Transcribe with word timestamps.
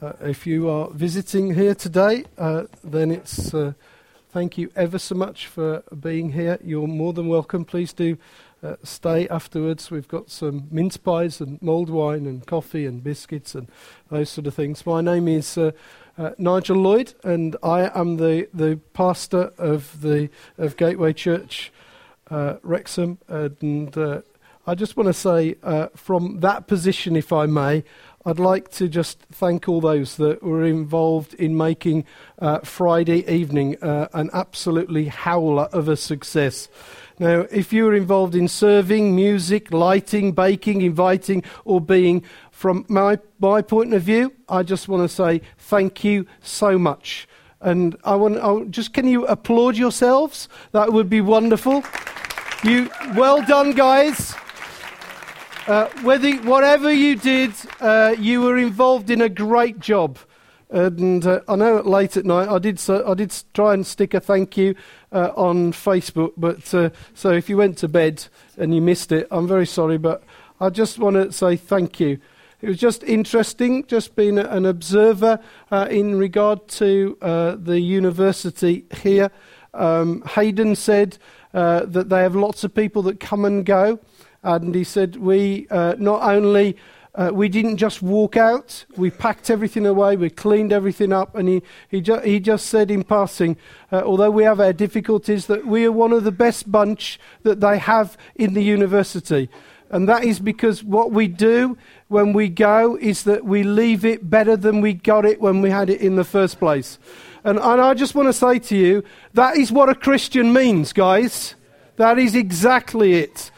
Uh, 0.00 0.12
if 0.20 0.46
you 0.46 0.68
are 0.68 0.90
visiting 0.90 1.54
here 1.54 1.74
today, 1.74 2.22
uh, 2.36 2.64
then 2.84 3.10
it's 3.10 3.54
uh, 3.54 3.72
thank 4.28 4.58
you 4.58 4.70
ever 4.76 4.98
so 4.98 5.14
much 5.14 5.46
for 5.46 5.82
being 5.98 6.32
here. 6.32 6.58
You're 6.62 6.86
more 6.86 7.14
than 7.14 7.28
welcome. 7.28 7.64
Please 7.64 7.94
do 7.94 8.18
uh, 8.62 8.76
stay 8.82 9.26
afterwards. 9.28 9.90
We've 9.90 10.06
got 10.06 10.28
some 10.28 10.68
mince 10.70 10.98
pies 10.98 11.40
and 11.40 11.62
mulled 11.62 11.88
wine 11.88 12.26
and 12.26 12.46
coffee 12.46 12.84
and 12.84 13.02
biscuits 13.02 13.54
and 13.54 13.68
those 14.10 14.28
sort 14.28 14.46
of 14.46 14.52
things. 14.52 14.84
My 14.84 15.00
name 15.00 15.28
is 15.28 15.56
uh, 15.56 15.70
Nigel 16.36 16.76
Lloyd, 16.76 17.14
and 17.24 17.56
I 17.62 17.90
am 17.98 18.18
the, 18.18 18.48
the 18.52 18.78
pastor 18.92 19.50
of 19.56 20.02
the 20.02 20.28
of 20.58 20.76
Gateway 20.76 21.14
Church 21.14 21.72
Wrexham. 22.30 23.16
And 23.28 23.96
I 24.66 24.74
just 24.74 24.96
want 24.96 25.06
to 25.06 25.14
say, 25.14 25.54
from 25.94 26.40
that 26.40 26.66
position, 26.66 27.16
if 27.16 27.32
I 27.32 27.46
may, 27.46 27.82
I'd 28.26 28.40
like 28.40 28.72
to 28.72 28.88
just 28.88 29.20
thank 29.30 29.68
all 29.68 29.80
those 29.80 30.16
that 30.16 30.42
were 30.42 30.64
involved 30.64 31.34
in 31.34 31.56
making 31.56 32.04
uh, 32.40 32.58
Friday 32.58 33.24
evening 33.32 33.76
uh, 33.80 34.08
an 34.14 34.30
absolutely 34.32 35.04
howler 35.04 35.68
of 35.72 35.88
a 35.88 35.96
success. 35.96 36.68
Now, 37.20 37.46
if 37.52 37.72
you 37.72 37.84
were 37.84 37.94
involved 37.94 38.34
in 38.34 38.48
serving, 38.48 39.14
music, 39.14 39.72
lighting, 39.72 40.32
baking, 40.32 40.82
inviting, 40.82 41.44
or 41.64 41.80
being, 41.80 42.24
from 42.50 42.84
my, 42.88 43.20
my 43.38 43.62
point 43.62 43.94
of 43.94 44.02
view, 44.02 44.32
I 44.48 44.64
just 44.64 44.88
want 44.88 45.08
to 45.08 45.14
say 45.14 45.40
thank 45.56 46.02
you 46.02 46.26
so 46.42 46.76
much. 46.76 47.28
And 47.60 47.96
I 48.02 48.16
want 48.16 48.38
I, 48.38 48.64
just 48.70 48.92
can 48.92 49.06
you 49.06 49.24
applaud 49.26 49.76
yourselves? 49.76 50.48
That 50.72 50.92
would 50.92 51.08
be 51.08 51.20
wonderful. 51.20 51.84
You 52.64 52.90
well 53.14 53.40
done, 53.42 53.70
guys. 53.70 54.34
Uh, 55.66 55.88
whether, 56.02 56.32
whatever 56.42 56.92
you 56.92 57.16
did, 57.16 57.50
uh, 57.80 58.14
you 58.20 58.40
were 58.40 58.56
involved 58.56 59.10
in 59.10 59.20
a 59.20 59.28
great 59.28 59.80
job. 59.80 60.16
And 60.70 61.26
uh, 61.26 61.40
I 61.48 61.56
know 61.56 61.80
late 61.80 62.16
at 62.16 62.24
night 62.24 62.48
I 62.48 62.60
did 62.60 62.80
I 62.88 63.14
did 63.14 63.34
try 63.52 63.74
and 63.74 63.84
stick 63.84 64.14
a 64.14 64.20
thank 64.20 64.56
you 64.56 64.76
uh, 65.10 65.32
on 65.34 65.72
Facebook, 65.72 66.34
but 66.36 66.72
uh, 66.72 66.90
so 67.14 67.30
if 67.32 67.48
you 67.48 67.56
went 67.56 67.78
to 67.78 67.88
bed 67.88 68.24
and 68.56 68.72
you 68.76 68.80
missed 68.80 69.10
it, 69.10 69.26
I'm 69.32 69.48
very 69.48 69.66
sorry, 69.66 69.98
but 69.98 70.22
I 70.60 70.70
just 70.70 71.00
want 71.00 71.16
to 71.16 71.32
say 71.32 71.56
thank 71.56 71.98
you. 71.98 72.20
It 72.60 72.68
was 72.68 72.78
just 72.78 73.02
interesting, 73.02 73.86
just 73.86 74.14
being 74.14 74.38
an 74.38 74.66
observer 74.66 75.40
uh, 75.72 75.88
in 75.90 76.16
regard 76.16 76.68
to 76.68 77.16
the 77.20 77.80
university 77.80 78.84
here. 79.02 79.32
Um, 79.74 80.22
Hayden 80.34 80.76
said 80.76 81.18
that 81.52 82.08
they 82.08 82.22
have 82.22 82.36
lots 82.36 82.62
of 82.62 82.72
people 82.72 83.02
that 83.02 83.18
come 83.18 83.44
and 83.44 83.66
go. 83.66 83.98
And 84.46 84.74
he 84.76 84.84
said, 84.84 85.16
We 85.16 85.66
uh, 85.70 85.96
not 85.98 86.22
only 86.22 86.76
uh, 87.16 87.30
we 87.32 87.48
didn't 87.48 87.78
just 87.78 88.00
walk 88.00 88.36
out, 88.36 88.84
we 88.96 89.10
packed 89.10 89.50
everything 89.50 89.86
away, 89.86 90.16
we 90.16 90.30
cleaned 90.30 90.72
everything 90.72 91.12
up. 91.12 91.34
And 91.34 91.48
he, 91.48 91.62
he, 91.88 92.00
ju- 92.00 92.20
he 92.20 92.38
just 92.38 92.66
said 92.66 92.90
in 92.90 93.02
passing, 93.02 93.56
uh, 93.90 94.02
although 94.04 94.30
we 94.30 94.44
have 94.44 94.60
our 94.60 94.72
difficulties, 94.72 95.46
that 95.46 95.66
we 95.66 95.84
are 95.84 95.92
one 95.92 96.12
of 96.12 96.22
the 96.22 96.30
best 96.30 96.70
bunch 96.70 97.18
that 97.42 97.60
they 97.60 97.78
have 97.78 98.16
in 98.36 98.54
the 98.54 98.62
university. 98.62 99.48
And 99.90 100.08
that 100.08 100.24
is 100.24 100.38
because 100.38 100.84
what 100.84 101.10
we 101.10 101.26
do 101.26 101.76
when 102.06 102.32
we 102.32 102.48
go 102.48 102.96
is 102.96 103.24
that 103.24 103.44
we 103.44 103.64
leave 103.64 104.04
it 104.04 104.30
better 104.30 104.56
than 104.56 104.80
we 104.80 104.92
got 104.92 105.24
it 105.24 105.40
when 105.40 105.60
we 105.60 105.70
had 105.70 105.90
it 105.90 106.00
in 106.00 106.14
the 106.14 106.24
first 106.24 106.60
place. 106.60 106.98
And, 107.42 107.58
and 107.58 107.80
I 107.80 107.94
just 107.94 108.14
want 108.14 108.28
to 108.28 108.32
say 108.32 108.60
to 108.60 108.76
you, 108.76 109.02
that 109.34 109.56
is 109.56 109.72
what 109.72 109.88
a 109.88 109.94
Christian 109.94 110.52
means, 110.52 110.92
guys. 110.92 111.54
That 111.96 112.18
is 112.18 112.34
exactly 112.34 113.14
it. 113.14 113.50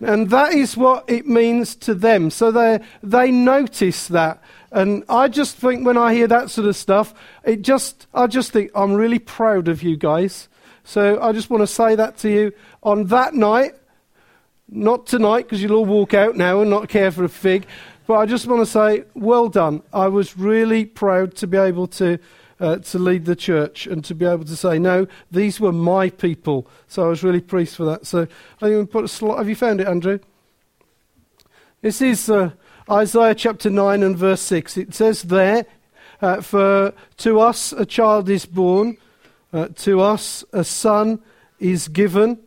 And 0.00 0.30
that 0.30 0.54
is 0.54 0.76
what 0.76 1.08
it 1.08 1.26
means 1.26 1.74
to 1.76 1.94
them. 1.94 2.30
So 2.30 2.50
they, 2.50 2.80
they 3.02 3.30
notice 3.30 4.08
that. 4.08 4.42
And 4.72 5.04
I 5.08 5.28
just 5.28 5.56
think 5.56 5.84
when 5.84 5.98
I 5.98 6.14
hear 6.14 6.26
that 6.28 6.50
sort 6.50 6.68
of 6.68 6.76
stuff, 6.76 7.12
it 7.44 7.62
just, 7.62 8.06
I 8.14 8.26
just 8.26 8.52
think, 8.52 8.70
I'm 8.74 8.94
really 8.94 9.18
proud 9.18 9.68
of 9.68 9.82
you 9.82 9.96
guys. 9.96 10.48
So 10.84 11.20
I 11.20 11.32
just 11.32 11.50
want 11.50 11.62
to 11.62 11.66
say 11.66 11.94
that 11.96 12.16
to 12.18 12.30
you 12.30 12.52
on 12.82 13.06
that 13.06 13.34
night. 13.34 13.74
Not 14.68 15.06
tonight, 15.06 15.42
because 15.42 15.60
you'll 15.60 15.76
all 15.76 15.84
walk 15.84 16.14
out 16.14 16.36
now 16.36 16.60
and 16.60 16.70
not 16.70 16.88
care 16.88 17.10
for 17.10 17.24
a 17.24 17.28
fig. 17.28 17.66
But 18.06 18.18
I 18.18 18.26
just 18.26 18.46
want 18.46 18.60
to 18.60 18.66
say, 18.66 19.04
well 19.14 19.48
done. 19.48 19.82
I 19.92 20.08
was 20.08 20.36
really 20.36 20.84
proud 20.84 21.34
to 21.36 21.46
be 21.46 21.58
able 21.58 21.88
to 21.88 22.18
uh, 22.60 22.76
to 22.76 22.98
lead 22.98 23.24
the 23.24 23.34
church 23.34 23.86
and 23.86 24.04
to 24.04 24.14
be 24.14 24.26
able 24.26 24.44
to 24.44 24.56
say, 24.56 24.78
no, 24.78 25.06
these 25.30 25.58
were 25.58 25.72
my 25.72 26.10
people. 26.10 26.68
So 26.86 27.04
I 27.04 27.08
was 27.08 27.24
really 27.24 27.40
pleased 27.40 27.74
for 27.74 27.84
that. 27.86 28.06
So 28.06 28.28
I 28.60 28.84
put 28.84 29.06
a 29.06 29.08
slide. 29.08 29.38
Have 29.38 29.48
you 29.48 29.56
found 29.56 29.80
it, 29.80 29.88
Andrew? 29.88 30.18
This 31.80 32.02
is 32.02 32.28
uh, 32.28 32.50
Isaiah 32.90 33.34
chapter 33.34 33.70
9 33.70 34.02
and 34.02 34.16
verse 34.16 34.42
6. 34.42 34.76
It 34.76 34.94
says 34.94 35.22
there, 35.22 35.64
uh, 36.20 36.42
For 36.42 36.92
to 37.18 37.40
us 37.40 37.72
a 37.72 37.86
child 37.86 38.28
is 38.28 38.44
born, 38.44 38.98
uh, 39.52 39.68
to 39.76 40.00
us 40.00 40.44
a 40.52 40.62
son 40.62 41.20
is 41.58 41.88
given, 41.88 42.38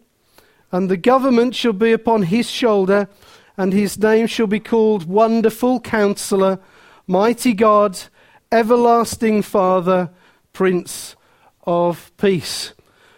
and 0.71 0.89
the 0.89 0.97
government 0.97 1.55
shall 1.55 1.73
be 1.73 1.91
upon 1.91 2.23
his 2.23 2.49
shoulder, 2.49 3.09
and 3.57 3.73
his 3.73 3.97
name 3.97 4.27
shall 4.27 4.47
be 4.47 4.59
called 4.59 5.05
Wonderful 5.05 5.79
Counselor, 5.81 6.59
Mighty 7.07 7.53
God 7.53 7.99
Everlasting 8.53 9.41
Father, 9.41 10.11
Prince 10.53 11.15
of 11.65 12.15
Peace. 12.17 12.75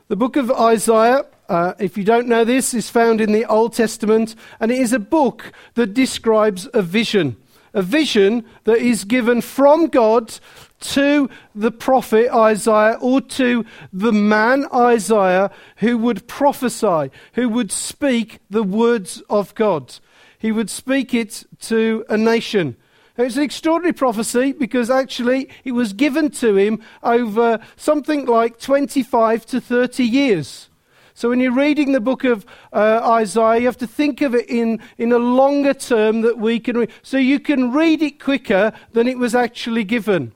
The 0.07 0.16
book 0.16 0.38
of 0.38 0.50
Isaiah, 0.50 1.25
uh, 1.50 1.73
if 1.78 1.97
you 1.97 2.06
don't 2.06 2.29
know 2.29 2.46
this, 2.46 2.73
is 2.73 2.90
found 2.90 3.19
in 3.19 3.34
the 3.34 3.44
Old 3.44 3.74
Testament, 3.74 4.34
and 4.62 4.72
it 4.72 4.79
is 4.79 4.94
a 4.94 4.97
book 4.97 5.51
that 5.74 5.94
describes 5.94 6.69
a 6.74 6.81
vision. 6.81 7.35
A 7.74 7.81
vision 7.81 8.45
that 8.63 8.78
is 8.78 9.03
given 9.03 9.41
from 9.41 9.88
God 9.88 10.40
to 10.79 11.29
the 11.53 11.72
prophet 11.72 12.34
Isaiah 12.34 12.97
or 13.01 13.19
to 13.19 13.66
the 13.91 14.13
man 14.13 14.66
Isaiah 14.74 15.51
who 15.78 15.97
would 15.97 16.29
prophesy, 16.29 17.12
who 17.34 17.50
would 17.50 17.74
speak 17.74 18.40
the 18.50 18.63
words 18.63 19.22
of 19.29 19.53
God. 19.53 19.95
He 20.40 20.53
would 20.53 20.69
speak 20.69 21.13
it 21.13 21.44
to 21.63 22.06
a 22.07 22.16
nation. 22.16 22.78
It's 23.18 23.38
an 23.38 23.44
extraordinary 23.44 23.94
prophecy 23.94 24.52
because 24.52 24.90
actually 24.90 25.50
it 25.64 25.72
was 25.72 25.94
given 25.94 26.30
to 26.31 26.58
him 26.58 26.81
over 27.02 27.59
something 27.78 28.26
like 28.26 28.59
25 28.59 29.46
to 29.48 29.62
30 29.62 30.03
years. 30.03 30.70
So 31.14 31.30
when 31.30 31.40
you're 31.40 31.54
reading 31.54 31.94
the 31.94 32.02
book 32.02 32.25
of 32.25 32.46
uh, 32.74 33.00
Isaiah, 33.04 33.59
you 33.59 33.66
have 33.68 33.78
to 33.78 33.88
think 33.88 34.22
of 34.22 34.36
it 34.36 34.50
in, 34.50 34.81
in 34.98 35.14
a 35.14 35.18
longer 35.18 35.74
term 35.74 36.22
that 36.22 36.38
we 36.38 36.59
can 36.59 36.78
read. 36.78 36.92
So 37.04 37.18
you 37.18 37.40
can 37.40 37.72
read 37.72 38.02
it 38.02 38.22
quicker 38.22 38.74
than 38.92 39.08
it 39.08 39.18
was 39.18 39.34
actually 39.34 39.86
given. 39.86 40.34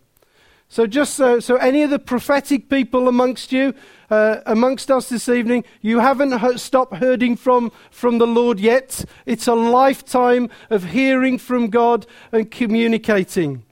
So 0.71 0.85
just 0.85 1.15
so, 1.15 1.39
so 1.39 1.55
any 1.55 1.81
of 1.81 1.89
the 1.89 1.97
prophetic 1.97 2.69
people 2.69 3.07
amongst 3.07 3.51
you, 3.51 3.73
uh, 4.11 4.41
amongst 4.45 4.91
us 4.91 5.09
this 5.09 5.27
evening, 5.27 5.63
you 5.81 5.97
haven't 5.97 6.59
stopped 6.59 6.97
hearing 6.97 7.35
from, 7.35 7.71
from 7.89 8.19
the 8.19 8.27
Lord 8.27 8.59
yet. 8.59 9.03
It's 9.25 9.47
a 9.47 9.55
lifetime 9.55 10.47
of 10.69 10.83
hearing 10.91 11.39
from 11.39 11.71
God 11.71 12.05
and 12.31 12.51
communicating. 12.51 13.63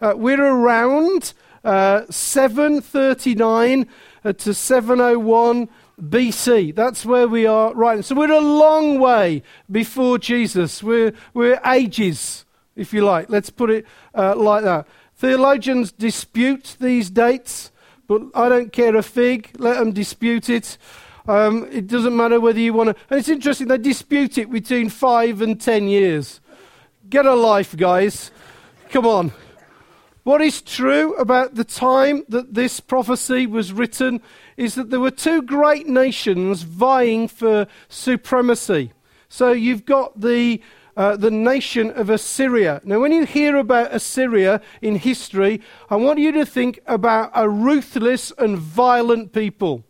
Uh, 0.00 0.14
we're 0.16 0.42
around 0.42 1.34
uh, 1.64 2.04
739 2.08 3.86
uh, 4.24 4.32
to 4.32 4.54
701 4.54 5.68
BC. 6.00 6.74
That's 6.74 7.04
where 7.04 7.28
we 7.28 7.44
are 7.44 7.74
right. 7.74 8.02
So 8.02 8.14
we're 8.14 8.32
a 8.32 8.40
long 8.40 8.98
way 8.98 9.42
before 9.70 10.18
Jesus. 10.18 10.82
We're, 10.82 11.12
we're 11.34 11.60
ages, 11.66 12.46
if 12.74 12.94
you 12.94 13.04
like. 13.04 13.28
Let's 13.28 13.50
put 13.50 13.68
it 13.68 13.86
uh, 14.14 14.34
like 14.34 14.64
that. 14.64 14.86
Theologians 15.22 15.92
dispute 15.92 16.76
these 16.80 17.08
dates. 17.08 17.70
But 18.08 18.22
I 18.34 18.48
don't 18.48 18.72
care 18.72 18.96
a 18.96 19.04
fig. 19.04 19.52
Let 19.56 19.78
them 19.78 19.92
dispute 19.92 20.48
it. 20.48 20.76
Um, 21.28 21.68
it 21.70 21.86
doesn't 21.86 22.16
matter 22.16 22.40
whether 22.40 22.58
you 22.58 22.72
want 22.72 22.88
to. 22.88 22.96
And 23.08 23.20
it's 23.20 23.28
interesting, 23.28 23.68
they 23.68 23.78
dispute 23.78 24.36
it 24.36 24.50
between 24.50 24.88
five 24.88 25.40
and 25.40 25.60
ten 25.60 25.86
years. 25.86 26.40
Get 27.08 27.24
a 27.24 27.34
life, 27.34 27.76
guys. 27.76 28.32
Come 28.90 29.06
on. 29.06 29.32
What 30.24 30.42
is 30.42 30.60
true 30.60 31.14
about 31.14 31.54
the 31.54 31.62
time 31.62 32.24
that 32.28 32.54
this 32.54 32.80
prophecy 32.80 33.46
was 33.46 33.72
written 33.72 34.20
is 34.56 34.74
that 34.74 34.90
there 34.90 34.98
were 34.98 35.12
two 35.12 35.40
great 35.42 35.86
nations 35.86 36.62
vying 36.62 37.28
for 37.28 37.68
supremacy. 37.88 38.90
So 39.28 39.52
you've 39.52 39.84
got 39.84 40.20
the 40.20 40.60
uh, 40.96 41.16
the 41.16 41.30
nation 41.30 41.90
of 41.90 42.10
Assyria. 42.10 42.80
Now, 42.84 43.00
when 43.00 43.12
you 43.12 43.24
hear 43.24 43.56
about 43.56 43.94
Assyria 43.94 44.60
in 44.80 44.96
history, 44.96 45.60
I 45.88 45.96
want 45.96 46.18
you 46.18 46.32
to 46.32 46.46
think 46.46 46.80
about 46.86 47.30
a 47.34 47.48
ruthless 47.48 48.32
and 48.38 48.58
violent 48.58 49.32
people. 49.32 49.84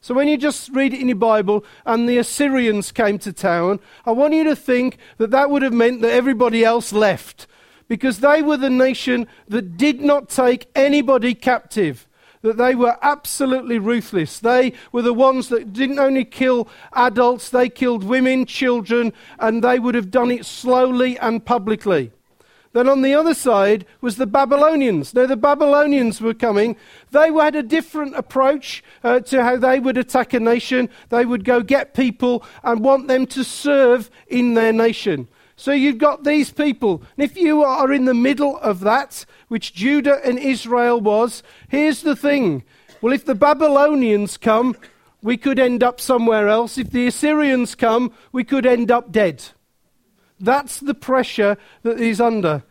So, 0.00 0.14
when 0.14 0.28
you 0.28 0.36
just 0.36 0.70
read 0.70 0.94
it 0.94 1.00
in 1.00 1.08
your 1.08 1.16
Bible 1.16 1.64
and 1.84 2.08
the 2.08 2.18
Assyrians 2.18 2.92
came 2.92 3.18
to 3.18 3.32
town, 3.32 3.80
I 4.06 4.12
want 4.12 4.34
you 4.34 4.44
to 4.44 4.56
think 4.56 4.98
that 5.18 5.30
that 5.30 5.50
would 5.50 5.62
have 5.62 5.72
meant 5.72 6.02
that 6.02 6.12
everybody 6.12 6.64
else 6.64 6.92
left 6.92 7.46
because 7.88 8.20
they 8.20 8.42
were 8.42 8.56
the 8.56 8.70
nation 8.70 9.26
that 9.48 9.76
did 9.76 10.00
not 10.00 10.28
take 10.28 10.68
anybody 10.74 11.34
captive 11.34 12.07
that 12.42 12.56
they 12.56 12.74
were 12.74 12.96
absolutely 13.02 13.78
ruthless. 13.78 14.38
They 14.38 14.72
were 14.92 15.02
the 15.02 15.14
ones 15.14 15.48
that 15.48 15.72
didn't 15.72 15.98
only 15.98 16.24
kill 16.24 16.68
adults, 16.92 17.50
they 17.50 17.68
killed 17.68 18.04
women, 18.04 18.46
children, 18.46 19.12
and 19.38 19.62
they 19.62 19.78
would 19.78 19.94
have 19.94 20.10
done 20.10 20.30
it 20.30 20.46
slowly 20.46 21.18
and 21.18 21.44
publicly. 21.44 22.12
Then 22.72 22.88
on 22.88 23.02
the 23.02 23.14
other 23.14 23.34
side 23.34 23.86
was 24.00 24.16
the 24.16 24.26
Babylonians. 24.26 25.14
Now, 25.14 25.26
the 25.26 25.36
Babylonians 25.36 26.20
were 26.20 26.34
coming. 26.34 26.76
They 27.10 27.32
had 27.32 27.56
a 27.56 27.62
different 27.62 28.14
approach 28.14 28.84
uh, 29.02 29.20
to 29.20 29.42
how 29.42 29.56
they 29.56 29.80
would 29.80 29.96
attack 29.96 30.34
a 30.34 30.40
nation. 30.40 30.90
They 31.08 31.24
would 31.24 31.44
go 31.44 31.62
get 31.62 31.94
people 31.94 32.44
and 32.62 32.84
want 32.84 33.08
them 33.08 33.26
to 33.28 33.42
serve 33.42 34.10
in 34.28 34.54
their 34.54 34.72
nation. 34.72 35.28
So 35.58 35.72
you've 35.72 35.98
got 35.98 36.22
these 36.22 36.52
people. 36.52 37.02
And 37.16 37.24
if 37.24 37.36
you 37.36 37.64
are 37.64 37.92
in 37.92 38.04
the 38.04 38.14
middle 38.14 38.58
of 38.58 38.78
that, 38.80 39.26
which 39.48 39.74
Judah 39.74 40.20
and 40.24 40.38
Israel 40.38 41.00
was, 41.00 41.42
here's 41.68 42.02
the 42.02 42.14
thing. 42.14 42.62
Well, 43.00 43.12
if 43.12 43.24
the 43.24 43.34
Babylonians 43.34 44.36
come, 44.36 44.76
we 45.20 45.36
could 45.36 45.58
end 45.58 45.82
up 45.82 46.00
somewhere 46.00 46.46
else. 46.46 46.78
If 46.78 46.90
the 46.90 47.08
Assyrians 47.08 47.74
come, 47.74 48.12
we 48.30 48.44
could 48.44 48.66
end 48.66 48.92
up 48.92 49.10
dead. 49.10 49.46
That's 50.38 50.78
the 50.78 50.94
pressure 50.94 51.58
that 51.82 51.98
he's 51.98 52.20
under. 52.20 52.62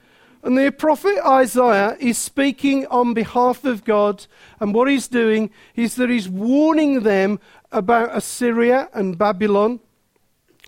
And 0.41 0.57
the 0.57 0.71
prophet 0.71 1.17
Isaiah 1.25 1.97
is 1.99 2.17
speaking 2.17 2.87
on 2.87 3.13
behalf 3.13 3.65
of 3.65 3.83
God, 3.83 4.27
and 4.61 4.73
what 4.73 4.87
he's 4.87 5.09
doing 5.09 5.49
is 5.75 5.95
that 5.95 6.09
he's 6.09 6.29
warning 6.29 7.01
them 7.01 7.41
about 7.69 8.15
Assyria 8.15 8.87
and 8.93 9.17
Babylon. 9.17 9.81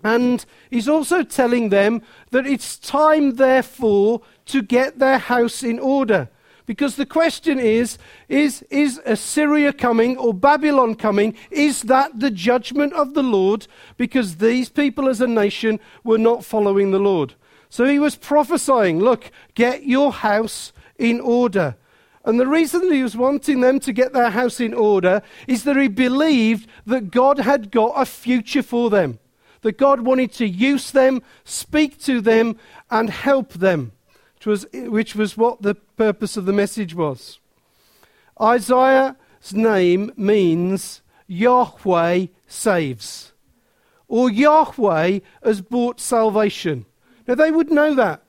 And 0.02 0.44
he's 0.70 0.88
also 0.88 1.22
telling 1.22 1.68
them 1.68 2.02
that 2.30 2.46
it's 2.46 2.78
time, 2.78 3.36
therefore, 3.36 4.22
to 4.46 4.62
get 4.62 4.98
their 4.98 5.18
house 5.18 5.62
in 5.62 5.78
order. 5.78 6.28
Because 6.66 6.94
the 6.96 7.06
question 7.06 7.58
is, 7.58 7.98
is, 8.28 8.62
is 8.70 9.00
Assyria 9.04 9.72
coming 9.72 10.16
or 10.16 10.32
Babylon 10.32 10.94
coming? 10.94 11.34
Is 11.50 11.82
that 11.82 12.20
the 12.20 12.30
judgment 12.30 12.92
of 12.92 13.14
the 13.14 13.24
Lord? 13.24 13.66
Because 13.96 14.36
these 14.36 14.68
people 14.68 15.08
as 15.08 15.20
a 15.20 15.26
nation 15.26 15.80
were 16.04 16.18
not 16.18 16.44
following 16.44 16.92
the 16.92 17.00
Lord. 17.00 17.34
So 17.70 17.84
he 17.84 17.98
was 17.98 18.16
prophesying, 18.16 19.00
look, 19.00 19.30
get 19.54 19.84
your 19.84 20.12
house 20.12 20.72
in 20.96 21.20
order. 21.20 21.76
And 22.24 22.38
the 22.38 22.46
reason 22.46 22.92
he 22.92 23.02
was 23.02 23.16
wanting 23.16 23.60
them 23.60 23.80
to 23.80 23.92
get 23.92 24.12
their 24.12 24.30
house 24.30 24.60
in 24.60 24.74
order 24.74 25.22
is 25.48 25.64
that 25.64 25.76
he 25.76 25.88
believed 25.88 26.68
that 26.86 27.10
God 27.10 27.38
had 27.38 27.70
got 27.70 27.94
a 27.96 28.04
future 28.04 28.62
for 28.62 28.90
them. 28.90 29.18
That 29.62 29.78
God 29.78 30.00
wanted 30.00 30.32
to 30.34 30.46
use 30.46 30.90
them, 30.90 31.22
speak 31.44 32.00
to 32.02 32.20
them, 32.20 32.56
and 32.90 33.10
help 33.10 33.52
them 33.54 33.92
which 34.40 34.46
was, 34.46 34.66
which 34.72 35.14
was 35.14 35.36
what 35.36 35.60
the 35.60 35.74
purpose 35.74 36.36
of 36.38 36.46
the 36.46 36.52
message 36.52 36.94
was. 36.94 37.38
Isaiah's 38.40 39.52
name 39.52 40.12
means 40.16 41.02
Yahweh 41.26 42.26
saves, 42.46 43.32
or 44.08 44.30
Yahweh 44.30 45.20
has 45.44 45.60
brought 45.60 46.00
salvation. 46.00 46.86
Now, 47.28 47.34
they 47.34 47.50
would 47.50 47.70
know 47.70 47.94
that. 47.94 48.22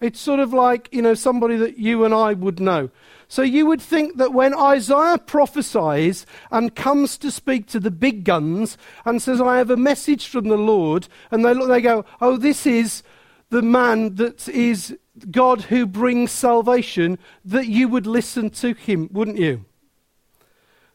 It's 0.00 0.20
sort 0.20 0.40
of 0.40 0.54
like, 0.54 0.88
you 0.90 1.02
know, 1.02 1.14
somebody 1.14 1.56
that 1.56 1.78
you 1.78 2.06
and 2.06 2.14
I 2.14 2.32
would 2.32 2.58
know. 2.58 2.88
So 3.28 3.42
you 3.42 3.66
would 3.66 3.82
think 3.82 4.18
that 4.18 4.32
when 4.32 4.54
Isaiah 4.54 5.18
prophesies 5.18 6.26
and 6.50 6.74
comes 6.74 7.18
to 7.18 7.30
speak 7.30 7.66
to 7.68 7.80
the 7.80 7.90
big 7.90 8.24
guns 8.24 8.78
and 9.04 9.20
says, 9.20 9.40
I 9.40 9.58
have 9.58 9.70
a 9.70 9.76
message 9.76 10.28
from 10.28 10.48
the 10.48 10.56
Lord, 10.56 11.08
and 11.30 11.44
they, 11.44 11.52
look, 11.52 11.68
they 11.68 11.80
go, 11.80 12.04
oh, 12.20 12.36
this 12.36 12.66
is 12.66 13.02
the 13.50 13.62
man 13.62 14.14
that 14.16 14.48
is 14.48 14.96
God 15.30 15.62
who 15.62 15.86
brings 15.86 16.30
salvation, 16.30 17.18
that 17.44 17.66
you 17.66 17.88
would 17.88 18.06
listen 18.06 18.50
to 18.50 18.74
him, 18.74 19.08
wouldn't 19.12 19.38
you? 19.38 19.64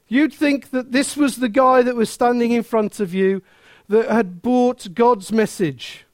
You'd 0.07 0.33
think 0.33 0.71
that 0.71 0.91
this 0.91 1.17
was 1.17 1.37
the 1.37 1.49
guy 1.49 1.81
that 1.81 1.95
was 1.95 2.09
standing 2.09 2.51
in 2.51 2.63
front 2.63 2.99
of 2.99 3.13
you 3.13 3.41
that 3.87 4.09
had 4.09 4.41
brought 4.41 4.93
God's 4.93 5.31
message. 5.31 6.05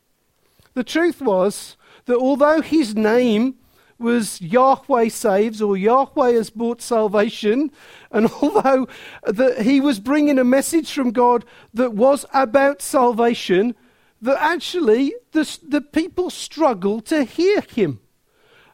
The 0.73 0.83
truth 0.83 1.21
was 1.21 1.77
that 2.05 2.17
although 2.17 2.61
his 2.61 2.95
name 2.95 3.55
was 3.99 4.41
Yahweh 4.41 5.09
saves 5.09 5.61
or 5.61 5.75
Yahweh 5.75 6.31
has 6.33 6.49
brought 6.49 6.81
salvation, 6.81 7.71
and 8.11 8.29
although 8.41 8.87
that 9.25 9.61
he 9.61 9.79
was 9.79 9.99
bringing 9.99 10.39
a 10.39 10.43
message 10.43 10.91
from 10.91 11.11
God 11.11 11.45
that 11.73 11.93
was 11.93 12.25
about 12.33 12.81
salvation, 12.81 13.75
that 14.21 14.41
actually 14.41 15.13
the, 15.31 15.57
the 15.67 15.81
people 15.81 16.29
struggled 16.29 17.05
to 17.07 17.23
hear 17.23 17.61
him. 17.61 17.99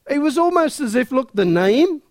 It 0.09 0.19
was 0.19 0.37
almost 0.37 0.79
as 0.79 0.95
if, 0.95 1.11
look, 1.11 1.33
the 1.33 1.45
name 1.45 2.01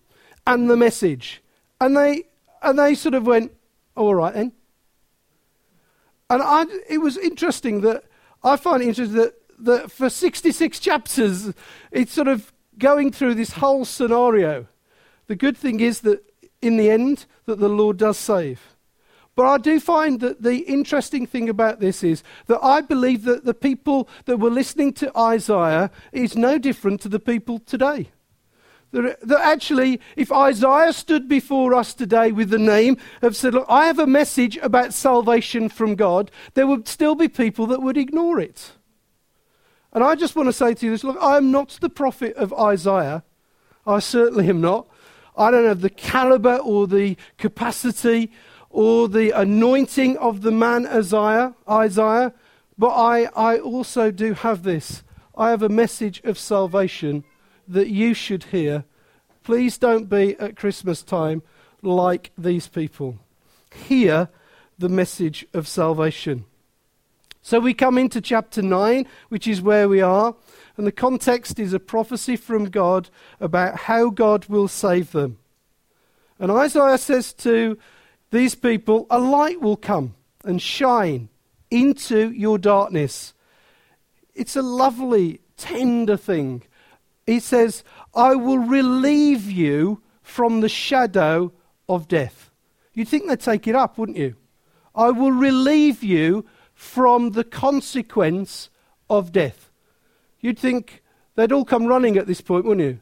and 0.47 0.69
the 0.69 0.77
message. 0.77 1.41
And 1.79 1.95
they, 1.95 2.23
and 2.61 2.77
they 2.77 2.95
sort 2.95 3.15
of 3.15 3.25
went, 3.25 3.51
oh, 3.95 4.07
all 4.07 4.15
right 4.15 4.33
then. 4.33 4.51
And 6.29 6.41
I, 6.41 6.65
it 6.89 6.99
was 6.99 7.17
interesting 7.17 7.81
that, 7.81 8.05
I 8.43 8.55
find 8.55 8.81
it 8.81 8.87
interesting 8.87 9.17
that, 9.17 9.35
that 9.59 9.91
for 9.91 10.09
66 10.09 10.79
chapters, 10.79 11.53
it's 11.91 12.13
sort 12.13 12.27
of 12.27 12.52
going 12.77 13.11
through 13.11 13.35
this 13.35 13.53
whole 13.53 13.85
scenario. 13.85 14.67
The 15.27 15.35
good 15.35 15.57
thing 15.57 15.79
is 15.79 16.01
that 16.01 16.23
in 16.61 16.77
the 16.77 16.89
end, 16.89 17.25
that 17.45 17.59
the 17.59 17.69
Lord 17.69 17.97
does 17.97 18.17
save. 18.17 18.75
But 19.35 19.47
I 19.47 19.57
do 19.57 19.79
find 19.79 20.19
that 20.19 20.43
the 20.43 20.59
interesting 20.59 21.25
thing 21.25 21.49
about 21.49 21.79
this 21.79 22.03
is 22.03 22.23
that 22.47 22.63
I 22.63 22.81
believe 22.81 23.23
that 23.23 23.45
the 23.45 23.53
people 23.53 24.07
that 24.25 24.37
were 24.37 24.51
listening 24.51 24.93
to 24.93 25.17
Isaiah 25.17 25.89
is 26.11 26.37
no 26.37 26.57
different 26.57 27.01
to 27.01 27.09
the 27.09 27.19
people 27.19 27.59
today. 27.59 28.11
That, 28.91 29.19
that 29.21 29.39
actually, 29.39 29.99
if 30.15 30.31
Isaiah 30.31 30.93
stood 30.93 31.27
before 31.27 31.73
us 31.73 31.95
today 31.95 32.31
with 32.31 32.51
the 32.51 32.59
name 32.59 32.97
of 33.23 33.35
said, 33.35 33.55
Look, 33.55 33.65
I 33.67 33.87
have 33.87 33.97
a 33.97 34.05
message 34.05 34.57
about 34.57 34.93
salvation 34.93 35.67
from 35.67 35.95
God, 35.95 36.29
there 36.53 36.67
would 36.67 36.87
still 36.87 37.15
be 37.15 37.27
people 37.27 37.65
that 37.67 37.81
would 37.81 37.97
ignore 37.97 38.39
it. 38.39 38.73
And 39.93 40.03
I 40.03 40.15
just 40.15 40.35
want 40.35 40.47
to 40.47 40.53
say 40.53 40.73
to 40.73 40.85
you 40.85 40.91
this 40.91 41.03
look, 41.03 41.17
I 41.21 41.37
am 41.37 41.51
not 41.51 41.77
the 41.79 41.89
prophet 41.89 42.35
of 42.35 42.51
Isaiah. 42.53 43.23
I 43.85 43.99
certainly 43.99 44.49
am 44.49 44.59
not. 44.59 44.87
I 45.37 45.51
don't 45.51 45.65
have 45.65 45.81
the 45.81 45.89
caliber 45.89 46.57
or 46.57 46.87
the 46.87 47.15
capacity 47.37 48.31
or 48.69 49.07
the 49.07 49.31
anointing 49.31 50.17
of 50.17 50.41
the 50.41 50.51
man 50.51 50.87
Isaiah, 50.87 51.53
Isaiah, 51.69 52.33
but 52.77 52.89
I, 52.89 53.25
I 53.35 53.59
also 53.59 54.09
do 54.09 54.33
have 54.33 54.63
this. 54.63 55.03
I 55.37 55.51
have 55.51 55.61
a 55.61 55.69
message 55.69 56.21
of 56.23 56.39
salvation 56.39 57.23
that 57.67 57.87
you 57.87 58.13
should 58.13 58.45
hear. 58.45 58.85
Please 59.43 59.77
don't 59.77 60.09
be 60.09 60.35
at 60.39 60.55
Christmas 60.55 61.03
time 61.03 61.43
like 61.81 62.31
these 62.37 62.67
people. 62.67 63.19
Hear 63.71 64.29
the 64.79 64.89
message 64.89 65.45
of 65.53 65.67
salvation. 65.67 66.45
So 67.45 67.59
we 67.59 67.73
come 67.73 67.97
into 67.97 68.21
chapter 68.21 68.61
9, 68.61 69.05
which 69.27 69.47
is 69.47 69.61
where 69.61 69.89
we 69.89 69.99
are, 69.99 70.33
and 70.77 70.87
the 70.87 70.93
context 70.93 71.59
is 71.59 71.73
a 71.73 71.79
prophecy 71.79 72.37
from 72.37 72.69
God 72.69 73.09
about 73.41 73.79
how 73.79 74.09
God 74.09 74.45
will 74.45 74.69
save 74.69 75.11
them. 75.11 75.37
And 76.39 76.49
Isaiah 76.49 76.97
says 76.97 77.33
to 77.33 77.77
these 78.31 78.55
people, 78.55 79.07
a 79.09 79.19
light 79.19 79.59
will 79.59 79.75
come 79.75 80.15
and 80.45 80.61
shine 80.61 81.27
into 81.69 82.31
your 82.31 82.57
darkness. 82.57 83.33
It's 84.33 84.55
a 84.55 84.61
lovely, 84.61 85.41
tender 85.57 86.15
thing. 86.15 86.63
He 87.27 87.41
says, 87.41 87.83
I 88.15 88.35
will 88.35 88.59
relieve 88.59 89.51
you 89.51 90.01
from 90.21 90.61
the 90.61 90.69
shadow 90.69 91.51
of 91.89 92.07
death. 92.07 92.51
You'd 92.93 93.09
think 93.09 93.27
they'd 93.27 93.39
take 93.39 93.67
it 93.67 93.75
up, 93.75 93.97
wouldn't 93.97 94.17
you? 94.17 94.37
I 94.95 95.11
will 95.11 95.31
relieve 95.31 96.03
you 96.03 96.45
from 96.83 97.31
the 97.31 97.45
consequence 97.45 98.69
of 99.09 99.31
death. 99.31 99.71
You'd 100.41 100.59
think 100.59 101.01
they'd 101.35 101.51
all 101.51 101.65
come 101.65 101.87
running 101.87 102.17
at 102.17 102.27
this 102.27 102.41
point, 102.41 102.65
wouldn't 102.65 102.85
you? 102.85 102.99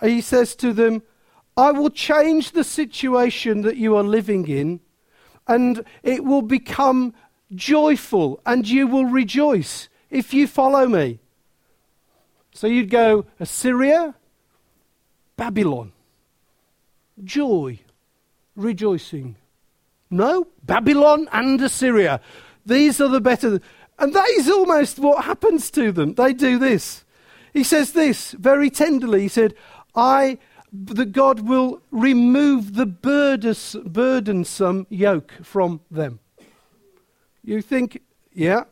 He 0.00 0.20
says 0.22 0.56
to 0.56 0.72
them, 0.72 1.02
I 1.56 1.70
will 1.70 1.90
change 1.90 2.52
the 2.52 2.64
situation 2.64 3.60
that 3.62 3.76
you 3.76 3.94
are 3.96 4.02
living 4.02 4.48
in, 4.48 4.80
and 5.46 5.84
it 6.02 6.24
will 6.24 6.42
become 6.42 7.14
joyful, 7.54 8.40
and 8.46 8.66
you 8.66 8.86
will 8.86 9.04
rejoice 9.04 9.88
if 10.08 10.32
you 10.32 10.46
follow 10.46 10.88
me. 10.88 11.20
So 12.54 12.66
you'd 12.66 12.90
go 12.90 13.26
Assyria, 13.38 14.14
Babylon, 15.36 15.92
joy, 17.22 17.80
rejoicing. 18.56 19.36
No, 20.10 20.46
Babylon 20.64 21.28
and 21.32 21.60
Assyria. 21.60 22.20
These 22.68 23.00
are 23.00 23.08
the 23.08 23.20
better. 23.20 23.60
And 23.98 24.14
that 24.14 24.28
is 24.30 24.48
almost 24.48 24.98
what 24.98 25.24
happens 25.24 25.70
to 25.72 25.90
them. 25.90 26.14
They 26.14 26.34
do 26.34 26.58
this. 26.58 27.04
He 27.52 27.64
says 27.64 27.92
this 27.92 28.32
very 28.32 28.70
tenderly. 28.70 29.22
He 29.22 29.28
said, 29.28 29.54
I 29.94 30.38
that 30.70 31.12
God 31.12 31.40
will 31.40 31.80
remove 31.90 32.74
the 32.74 32.84
burdensome 32.84 34.86
yoke 34.90 35.32
from 35.42 35.80
them. 35.90 36.20
You 37.42 37.62
think, 37.62 38.02
yeah? 38.34 38.64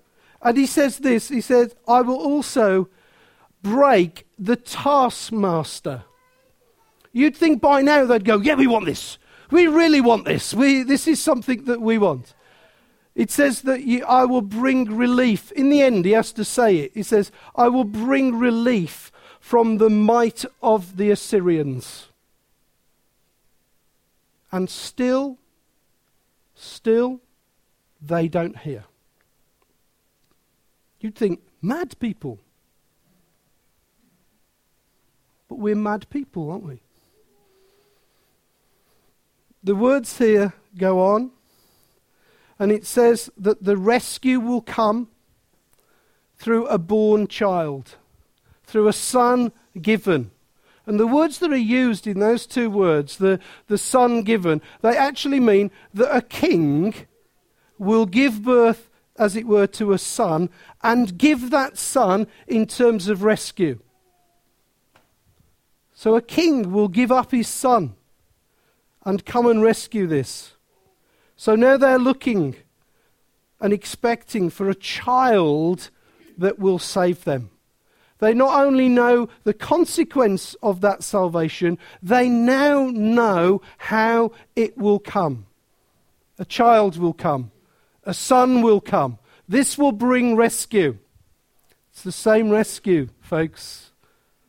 And 0.43 0.59
he 0.59 0.67
says 0.67 0.99
this 0.99 1.31
he 1.31 1.41
says, 1.41 1.75
I 1.89 2.03
will 2.03 2.19
also 2.19 2.91
break 3.63 4.27
the 4.39 4.57
taskmaster. 4.57 6.05
You'd 7.13 7.35
think 7.35 7.63
by 7.63 7.81
now 7.81 8.05
they'd 8.05 8.27
go, 8.27 8.43
yeah, 8.43 8.55
we 8.55 8.67
want 8.67 8.85
this. 8.85 9.17
We 9.51 9.69
really 9.69 10.03
want 10.03 10.27
this. 10.27 10.53
We, 10.53 10.83
this 10.83 11.09
is 11.09 11.23
something 11.23 11.65
that 11.65 11.81
we 11.81 11.97
want. 11.97 12.35
It 13.17 13.31
says 13.31 13.63
that 13.63 13.83
you, 13.85 14.05
I 14.05 14.27
will 14.27 14.43
bring 14.43 14.95
relief. 14.95 15.51
In 15.53 15.71
the 15.71 15.81
end, 15.81 16.05
he 16.05 16.11
has 16.11 16.33
to 16.33 16.45
say 16.45 16.77
it. 16.77 16.93
He 16.93 17.03
says, 17.03 17.33
I 17.57 17.69
will 17.69 17.85
bring 17.85 18.39
relief 18.39 19.11
from 19.41 19.79
the 19.79 19.89
might 19.89 20.45
of 20.63 20.99
the 20.99 21.11
Assyrians. 21.11 22.09
And 24.53 24.69
still, 24.69 25.39
still, 26.55 27.21
they 28.03 28.29
don't 28.29 28.59
hear. 28.59 28.85
You'd 31.01 31.17
think, 31.17 31.41
mad 31.63 31.99
people. 31.99 32.39
But 35.49 35.59
we're 35.59 35.75
mad 35.75 36.11
people, 36.11 36.51
aren't 36.51 36.65
we? 36.65 36.81
The 39.65 39.75
words 39.75 40.19
here 40.19 40.53
go 40.77 41.01
on, 41.01 41.31
and 42.59 42.73
it 42.73 42.87
says 42.87 43.31
that 43.37 43.65
the 43.65 43.77
rescue 43.77 44.41
will 44.41 44.63
come 44.63 45.09
through 46.37 46.67
a 46.67 46.79
born 46.79 47.27
child, 47.27 47.97
through 48.65 48.89
a 48.89 48.93
son 48.93 49.53
given. 49.81 50.31
And 50.87 51.01
the 51.01 51.07
words 51.07 51.39
that 51.39 51.53
are 51.53 51.57
used 51.57 52.07
in 52.07 52.21
those 52.21 52.47
two 52.47 52.71
words, 52.71 53.17
the, 53.17 53.41
the 53.67 53.79
son 53.79 54.23
given, 54.23 54.63
they 54.83 54.97
actually 54.97 55.41
mean 55.41 55.71
that 55.93 56.15
a 56.15 56.23
king 56.23 56.95
will 57.79 58.07
give 58.07 58.43
birth, 58.43 58.89
as 59.19 59.35
it 59.35 59.47
were, 59.47 59.67
to 59.67 59.93
a 59.93 59.99
son 59.99 60.49
and 60.83 61.19
give 61.19 61.51
that 61.51 61.77
son 61.77 62.27
in 62.47 62.67
terms 62.67 63.09
of 63.09 63.25
rescue. 63.25 63.81
So 65.93 66.15
a 66.15 66.23
king 66.23 66.73
will 66.73 66.89
give 66.89 67.11
up 67.11 67.33
his 67.33 67.49
son 67.49 67.97
and 69.05 69.25
come 69.25 69.47
and 69.47 69.63
rescue 69.63 70.07
this. 70.07 70.56
So 71.37 71.55
now 71.55 71.77
they're 71.77 71.99
looking 71.99 72.57
and 73.61 73.73
expecting 73.73 74.51
for 74.51 74.69
a 74.69 74.75
child 74.75 75.91
that 76.39 76.59
will 76.59 76.79
save 76.79 77.25
them. 77.25 77.51
They 78.19 78.33
not 78.33 78.59
only 78.59 78.89
know 78.89 79.29
the 79.45 79.55
consequence 79.55 80.55
of 80.63 80.81
that 80.81 81.03
salvation, 81.03 81.79
they 82.03 82.29
now 82.29 82.91
know 82.91 83.61
how 83.79 84.33
it 84.55 84.79
will 84.79 84.99
come. 84.99 85.47
A 86.39 86.45
child 86.45 86.99
will 86.99 87.13
come, 87.13 87.51
a 88.05 88.15
son 88.15 88.63
will 88.63 88.81
come. 88.81 89.19
This 89.49 89.79
will 89.79 89.93
bring 89.93 90.35
rescue. 90.35 90.99
It's 91.93 92.03
the 92.03 92.13
same 92.13 92.51
rescue, 92.51 93.09
folks. 93.21 93.91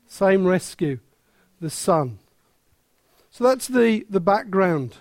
Same 0.08 0.46
rescue 0.46 1.00
the 1.60 1.70
Son. 1.70 2.20
So 3.32 3.44
that's 3.44 3.68
the, 3.68 4.06
the 4.10 4.20
background. 4.20 4.98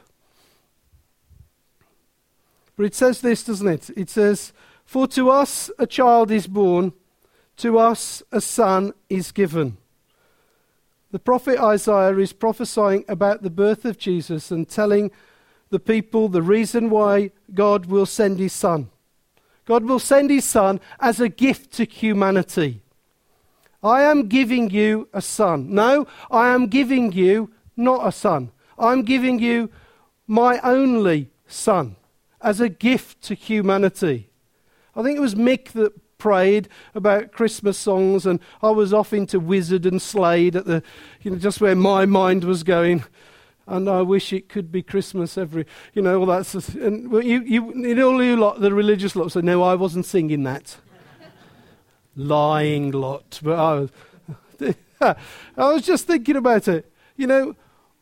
But 2.76 2.84
it 2.86 2.94
says 2.94 3.20
this, 3.22 3.42
doesn't 3.42 3.68
it? 3.68 3.90
It 3.96 4.10
says, 4.10 4.52
For 4.84 5.06
to 5.08 5.30
us 5.30 5.70
a 5.78 5.86
child 5.86 6.30
is 6.30 6.46
born, 6.46 6.92
to 7.56 7.78
us 7.78 8.22
a 8.30 8.40
son 8.40 8.92
is 9.08 9.32
given. 9.32 9.78
The 11.10 11.18
prophet 11.18 11.58
Isaiah 11.58 12.16
is 12.18 12.34
prophesying 12.34 13.04
about 13.08 13.42
the 13.42 13.50
birth 13.50 13.86
of 13.86 13.96
Jesus 13.96 14.50
and 14.50 14.68
telling 14.68 15.10
the 15.70 15.80
people 15.80 16.28
the 16.28 16.42
reason 16.42 16.90
why 16.90 17.30
God 17.54 17.86
will 17.86 18.06
send 18.06 18.38
his 18.38 18.52
son. 18.52 18.90
God 19.64 19.84
will 19.84 19.98
send 19.98 20.30
his 20.30 20.44
son 20.44 20.78
as 21.00 21.18
a 21.18 21.28
gift 21.28 21.72
to 21.74 21.84
humanity. 21.84 22.82
I 23.82 24.02
am 24.02 24.28
giving 24.28 24.70
you 24.70 25.08
a 25.12 25.22
son. 25.22 25.72
No, 25.72 26.06
I 26.30 26.52
am 26.54 26.66
giving 26.66 27.12
you 27.12 27.50
not 27.76 28.06
a 28.06 28.12
son. 28.12 28.50
I'm 28.78 29.02
giving 29.02 29.38
you 29.38 29.70
my 30.26 30.60
only 30.60 31.30
son 31.46 31.96
as 32.46 32.60
a 32.60 32.68
gift 32.68 33.20
to 33.22 33.34
humanity. 33.34 34.30
I 34.94 35.02
think 35.02 35.16
it 35.16 35.20
was 35.20 35.34
Mick 35.34 35.72
that 35.72 35.92
prayed 36.16 36.68
about 36.94 37.32
Christmas 37.32 37.76
songs, 37.76 38.24
and 38.24 38.38
I 38.62 38.70
was 38.70 38.94
off 38.94 39.12
into 39.12 39.40
Wizzard 39.40 39.84
and 39.84 40.00
Slade 40.00 40.54
at 40.54 40.64
the, 40.64 40.80
you 41.22 41.32
know, 41.32 41.38
just 41.38 41.60
where 41.60 41.74
my 41.74 42.06
mind 42.06 42.44
was 42.44 42.62
going. 42.62 43.02
And 43.66 43.90
I 43.90 44.02
wish 44.02 44.32
it 44.32 44.48
could 44.48 44.70
be 44.70 44.80
Christmas 44.80 45.36
every, 45.36 45.66
you 45.92 46.00
know, 46.00 46.20
all 46.20 46.26
that's, 46.26 46.54
and 46.54 47.12
you, 47.12 47.40
you, 47.40 47.74
you 47.74 47.94
know, 47.96 48.20
you 48.20 48.36
lot, 48.36 48.60
the 48.60 48.72
religious 48.72 49.16
lot 49.16 49.32
say, 49.32 49.40
no, 49.40 49.64
I 49.64 49.74
wasn't 49.74 50.06
singing 50.06 50.44
that 50.44 50.76
lying 52.14 52.92
lot. 52.92 53.40
But 53.42 53.58
I 53.58 53.74
was, 53.74 53.90
I 55.00 55.72
was 55.72 55.82
just 55.82 56.06
thinking 56.06 56.36
about 56.36 56.68
it. 56.68 56.92
You 57.16 57.26
know, 57.26 57.56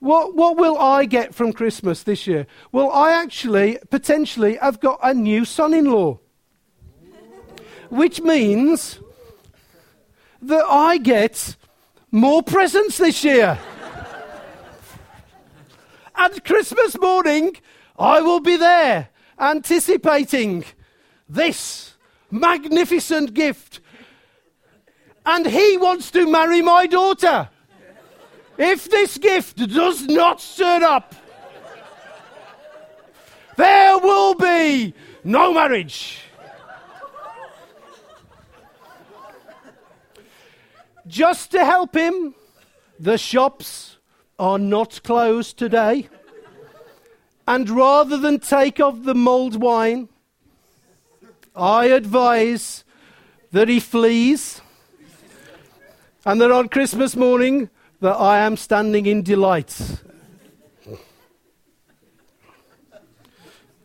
what, 0.05 0.35
what 0.35 0.59
will 0.59 0.79
I 0.79 1.07
get 1.07 1.35
from 1.35 1.55
Christmas 1.55 2.03
this 2.03 2.27
year? 2.27 2.47
Well, 2.73 2.91
I 2.91 3.13
actually, 3.13 3.79
potentially, 3.89 4.57
have 4.57 4.79
got 4.79 5.01
a 5.03 5.15
new 5.15 5.47
son 5.47 5.73
in 5.73 5.87
law. 5.87 6.19
Which 7.89 8.21
means 8.21 9.01
that 10.43 10.65
I 10.69 10.99
get 10.99 11.57
more 12.11 12.43
presents 12.43 12.99
this 12.99 13.25
year. 13.25 13.59
and 16.15 16.45
Christmas 16.45 16.99
morning, 17.01 17.57
I 17.99 18.21
will 18.21 18.41
be 18.41 18.59
there 18.59 19.09
anticipating 19.41 20.65
this 21.31 21.95
magnificent 22.31 23.33
gift 23.33 23.81
and 25.25 25.47
he 25.47 25.79
wants 25.79 26.11
to 26.11 26.31
marry 26.31 26.61
my 26.61 26.87
daughter. 26.87 27.49
If 28.57 28.89
this 28.89 29.19
gift 29.19 29.57
does 29.57 30.07
not 30.07 30.45
turn 30.57 30.83
up, 30.83 31.15
there 33.57 33.99
will 33.99 34.35
be 34.35 34.95
no 35.25 35.53
marriage. 35.53 36.21
Just 41.07 41.51
to 41.51 41.65
help 41.65 41.95
him, 41.95 42.35
the 42.99 43.19
shops 43.19 43.99
are 44.39 44.59
not 44.59 45.03
closed 45.03 45.59
today. 45.59 46.09
And 47.47 47.69
rather 47.69 48.17
than 48.17 48.39
take 48.39 48.81
off 48.81 49.03
the 49.03 49.15
mulled 49.15 49.61
wine, 49.61 50.09
I 51.55 51.87
advise 51.87 52.85
that 53.53 53.69
he 53.69 53.81
flees 53.81 54.61
and 56.25 56.41
that 56.41 56.51
on 56.51 56.69
Christmas 56.69 57.15
morning 57.15 57.69
that 58.01 58.15
I 58.15 58.41
am 58.41 58.57
standing 58.57 59.07
in 59.07 59.23
delight. 59.23 60.03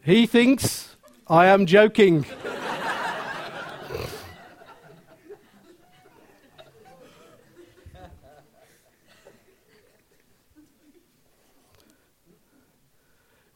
He 0.04 0.26
thinks 0.26 0.96
I 1.28 1.46
am 1.48 1.66
joking. 1.66 2.26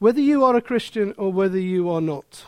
whether 0.04 0.20
you 0.20 0.44
are 0.44 0.56
a 0.56 0.62
Christian 0.62 1.16
or 1.18 1.32
whether 1.32 1.58
you 1.58 1.90
are 1.90 2.02
not, 2.02 2.46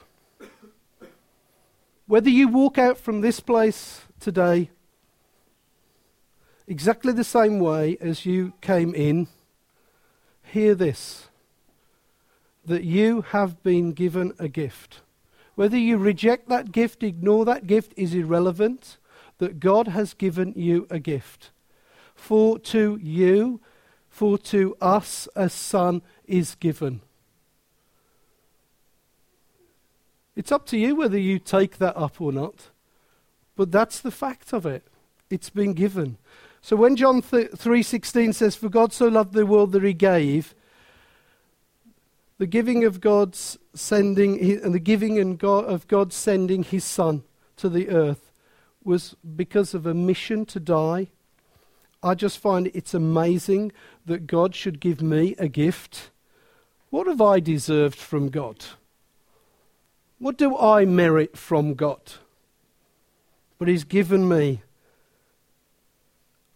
whether 2.05 2.29
you 2.29 2.50
walk 2.50 2.77
out 2.77 2.97
from 2.97 3.21
this 3.21 3.39
place 3.39 4.01
today 4.19 4.69
exactly 6.67 7.13
the 7.13 7.24
same 7.24 7.60
way 7.60 7.98
as 8.00 8.25
you 8.25 8.53
came 8.62 8.93
in, 8.95 9.27
hear 10.43 10.75
this 10.75 11.27
that 12.65 12.84
you 12.84 13.22
have 13.22 13.62
been 13.62 13.93
given 13.93 14.34
a 14.39 14.48
gift. 14.48 15.01
Whether 15.55 15.77
you 15.77 15.98
reject 15.98 16.50
that 16.50 16.72
gift, 16.72 17.03
ignore 17.03 17.45
that 17.45 17.67
gift, 17.67 17.93
is 17.95 18.13
irrelevant. 18.13 18.98
That 19.38 19.60
God 19.60 19.89
has 19.89 20.13
given 20.13 20.53
you 20.55 20.88
a 20.89 20.98
gift. 20.98 21.51
For 22.15 22.57
to 22.60 22.98
you, 23.01 23.60
for 24.10 24.38
to 24.38 24.77
us, 24.79 25.27
a 25.36 25.50
son 25.50 26.01
is 26.25 26.55
given. 26.55 27.01
It's 30.36 30.51
up 30.51 30.65
to 30.67 30.77
you 30.77 30.95
whether 30.95 31.17
you 31.17 31.39
take 31.39 31.77
that 31.77 31.98
up 31.98 32.19
or 32.19 32.31
not. 32.31 32.69
But 33.55 33.72
that's 33.72 34.00
the 34.00 34.12
fact 34.12 34.53
of 34.53 34.65
it. 34.65 34.84
It's 35.29 35.50
been 35.50 35.74
given. 35.74 36.17
So 36.65 36.75
when 36.75 36.95
John 36.95 37.22
3:16 37.22 38.34
says 38.34 38.55
for 38.55 38.69
God 38.69 38.91
so 38.91 39.07
loved 39.07 39.34
the 39.34 39.45
world 39.45 39.72
that 39.74 39.84
he 39.84 39.93
gave 39.93 40.55
the 42.39 42.48
giving 42.48 42.84
of 42.84 43.00
God's 43.00 43.60
sending 43.75 44.41
and 44.63 44.74
the 44.74 44.79
giving 44.79 45.19
and 45.19 45.38
God, 45.38 45.65
of 45.65 45.88
God 45.88 46.12
sending 46.12 46.63
his 46.63 46.84
son 46.84 47.22
to 47.57 47.69
the 47.69 47.89
earth 47.89 48.31
was 48.84 49.15
because 49.36 49.75
of 49.75 49.86
a 49.86 49.93
mission 49.93 50.43
to 50.48 50.60
die. 50.60 51.10
I 52.01 52.15
just 52.15 52.39
find 52.39 52.72
it's 52.74 52.95
amazing 52.95 53.72
that 54.07 54.25
God 54.25 54.55
should 54.55 54.79
give 54.79 55.03
me 55.03 55.36
a 55.38 55.48
gift. 55.48 56.10
What 56.89 57.05
have 57.05 57.22
I 57.22 57.39
deserved 57.39 58.00
from 58.00 58.29
God? 58.29 58.65
What 60.17 60.36
do 60.36 60.57
I 60.57 60.84
merit 60.86 61.38
from 61.38 61.75
God? 61.75 62.13
But 63.60 63.67
He's 63.67 63.84
given 63.84 64.27
me 64.27 64.63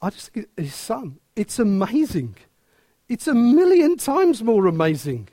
I 0.01 0.09
just 0.09 0.31
his 0.55 0.73
son. 0.73 1.19
It's 1.35 1.59
amazing. 1.59 2.35
It's 3.07 3.27
a 3.27 3.33
million 3.33 3.97
times 3.97 4.43
more 4.43 4.67
amazing. 4.67 5.29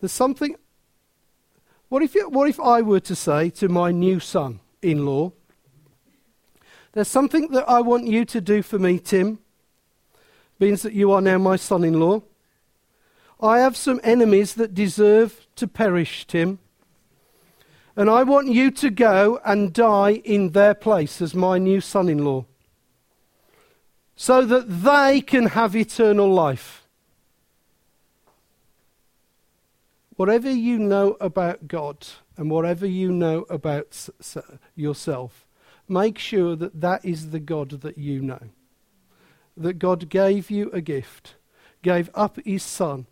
There's 0.00 0.12
something. 0.12 0.56
What 1.88 2.02
if, 2.02 2.14
you, 2.14 2.28
what 2.28 2.48
if 2.48 2.58
I 2.58 2.82
were 2.82 3.00
to 3.00 3.14
say 3.14 3.48
to 3.50 3.68
my 3.68 3.92
new 3.92 4.18
son 4.18 4.60
in 4.82 5.06
law, 5.06 5.32
There's 6.92 7.08
something 7.08 7.48
that 7.52 7.68
I 7.68 7.80
want 7.80 8.06
you 8.06 8.24
to 8.24 8.40
do 8.40 8.62
for 8.62 8.78
me, 8.78 8.98
Tim, 8.98 9.38
means 10.58 10.82
that 10.82 10.94
you 10.94 11.12
are 11.12 11.20
now 11.20 11.38
my 11.38 11.56
son 11.56 11.84
in 11.84 12.00
law. 12.00 12.22
I 13.40 13.58
have 13.60 13.76
some 13.76 14.00
enemies 14.02 14.54
that 14.54 14.74
deserve 14.74 15.46
to 15.56 15.68
perish, 15.68 16.26
Tim. 16.26 16.58
And 17.94 18.10
I 18.10 18.24
want 18.24 18.48
you 18.48 18.70
to 18.72 18.90
go 18.90 19.40
and 19.44 19.72
die 19.72 20.22
in 20.24 20.50
their 20.52 20.74
place 20.74 21.22
as 21.22 21.34
my 21.34 21.58
new 21.58 21.80
son 21.80 22.08
in 22.08 22.24
law 22.24 22.46
so 24.16 24.46
that 24.46 24.82
they 24.82 25.20
can 25.20 25.48
have 25.48 25.76
eternal 25.76 26.32
life. 26.32 26.86
Whatever 30.16 30.50
you 30.50 30.78
know 30.78 31.18
about 31.20 31.68
God 31.68 32.06
and 32.38 32.50
whatever 32.50 32.86
you 32.86 33.12
know 33.12 33.44
about 33.50 34.08
yourself, 34.74 35.46
make 35.86 36.18
sure 36.18 36.56
that 36.56 36.80
that 36.80 37.04
is 37.04 37.30
the 37.30 37.38
God 37.38 37.82
that 37.82 37.98
you 37.98 38.22
know. 38.22 38.40
That 39.54 39.74
God 39.74 40.08
gave 40.08 40.50
you 40.50 40.70
a 40.72 40.80
gift, 40.80 41.34
gave 41.82 42.08
up 42.14 42.38
his 42.44 42.62
son 42.62 43.06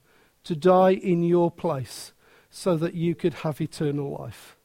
to 0.44 0.56
die 0.56 0.92
in 0.92 1.22
your 1.22 1.50
place 1.50 2.12
so 2.50 2.76
that 2.76 2.94
you 2.94 3.14
could 3.14 3.34
have 3.34 3.60
eternal 3.60 4.16
life. 4.18 4.56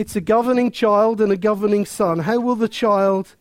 It's 0.00 0.16
a 0.16 0.22
governing 0.22 0.70
child 0.70 1.20
and 1.20 1.30
a 1.30 1.36
governing 1.36 1.84
son. 1.84 2.20
How 2.20 2.40
will 2.40 2.54
the 2.54 2.70
child, 2.70 3.36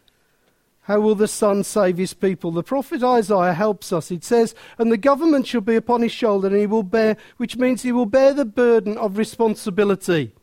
how 0.82 1.00
will 1.00 1.16
the 1.16 1.26
son 1.26 1.64
save 1.64 1.98
his 1.98 2.14
people? 2.14 2.52
The 2.52 2.64
prophet 2.64 3.02
Isaiah 3.02 3.54
helps 3.54 3.94
us. 3.94 4.12
It 4.12 4.26
says, 4.26 4.54
And 4.78 4.92
the 4.92 4.98
government 4.98 5.48
shall 5.48 5.62
be 5.62 5.78
upon 5.78 6.02
his 6.02 6.12
shoulder, 6.12 6.50
and 6.50 6.58
he 6.58 6.66
will 6.66 6.84
bear, 6.84 7.16
which 7.38 7.56
means 7.56 7.84
he 7.84 7.94
will 7.94 8.06
bear 8.06 8.34
the 8.34 8.44
burden 8.44 8.98
of 8.98 9.18
responsibility. 9.18 10.34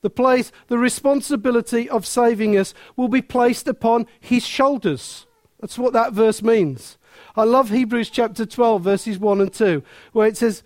The 0.00 0.10
place, 0.10 0.50
the 0.66 0.76
responsibility 0.76 1.88
of 1.88 2.04
saving 2.04 2.56
us 2.56 2.74
will 2.96 3.06
be 3.06 3.22
placed 3.22 3.68
upon 3.68 4.08
his 4.18 4.44
shoulders. 4.44 5.28
That's 5.60 5.78
what 5.78 5.92
that 5.92 6.14
verse 6.14 6.42
means. 6.42 6.98
I 7.36 7.44
love 7.44 7.70
Hebrews 7.70 8.10
chapter 8.10 8.44
12, 8.44 8.82
verses 8.82 9.20
1 9.20 9.40
and 9.40 9.52
2, 9.52 9.84
where 10.10 10.26
it 10.26 10.36
says, 10.36 10.64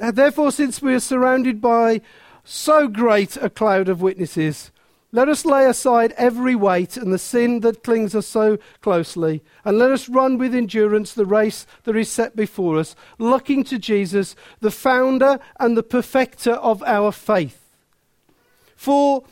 Therefore, 0.00 0.50
since 0.50 0.82
we 0.82 0.92
are 0.92 0.98
surrounded 0.98 1.60
by 1.60 2.00
so 2.48 2.88
great 2.88 3.36
a 3.36 3.50
cloud 3.50 3.88
of 3.88 4.00
witnesses. 4.00 4.70
Let 5.12 5.28
us 5.28 5.44
lay 5.44 5.66
aside 5.66 6.12
every 6.16 6.54
weight 6.54 6.96
and 6.96 7.12
the 7.12 7.18
sin 7.18 7.60
that 7.60 7.82
clings 7.82 8.14
us 8.14 8.26
so 8.26 8.58
closely, 8.80 9.42
and 9.64 9.78
let 9.78 9.90
us 9.90 10.08
run 10.08 10.38
with 10.38 10.54
endurance 10.54 11.12
the 11.12 11.26
race 11.26 11.66
that 11.84 11.96
is 11.96 12.10
set 12.10 12.36
before 12.36 12.78
us, 12.78 12.94
looking 13.18 13.64
to 13.64 13.78
Jesus, 13.78 14.34
the 14.60 14.70
founder 14.70 15.38
and 15.60 15.76
the 15.76 15.82
perfecter 15.82 16.52
of 16.52 16.82
our 16.82 17.12
faith. 17.12 17.74
For 18.76 19.24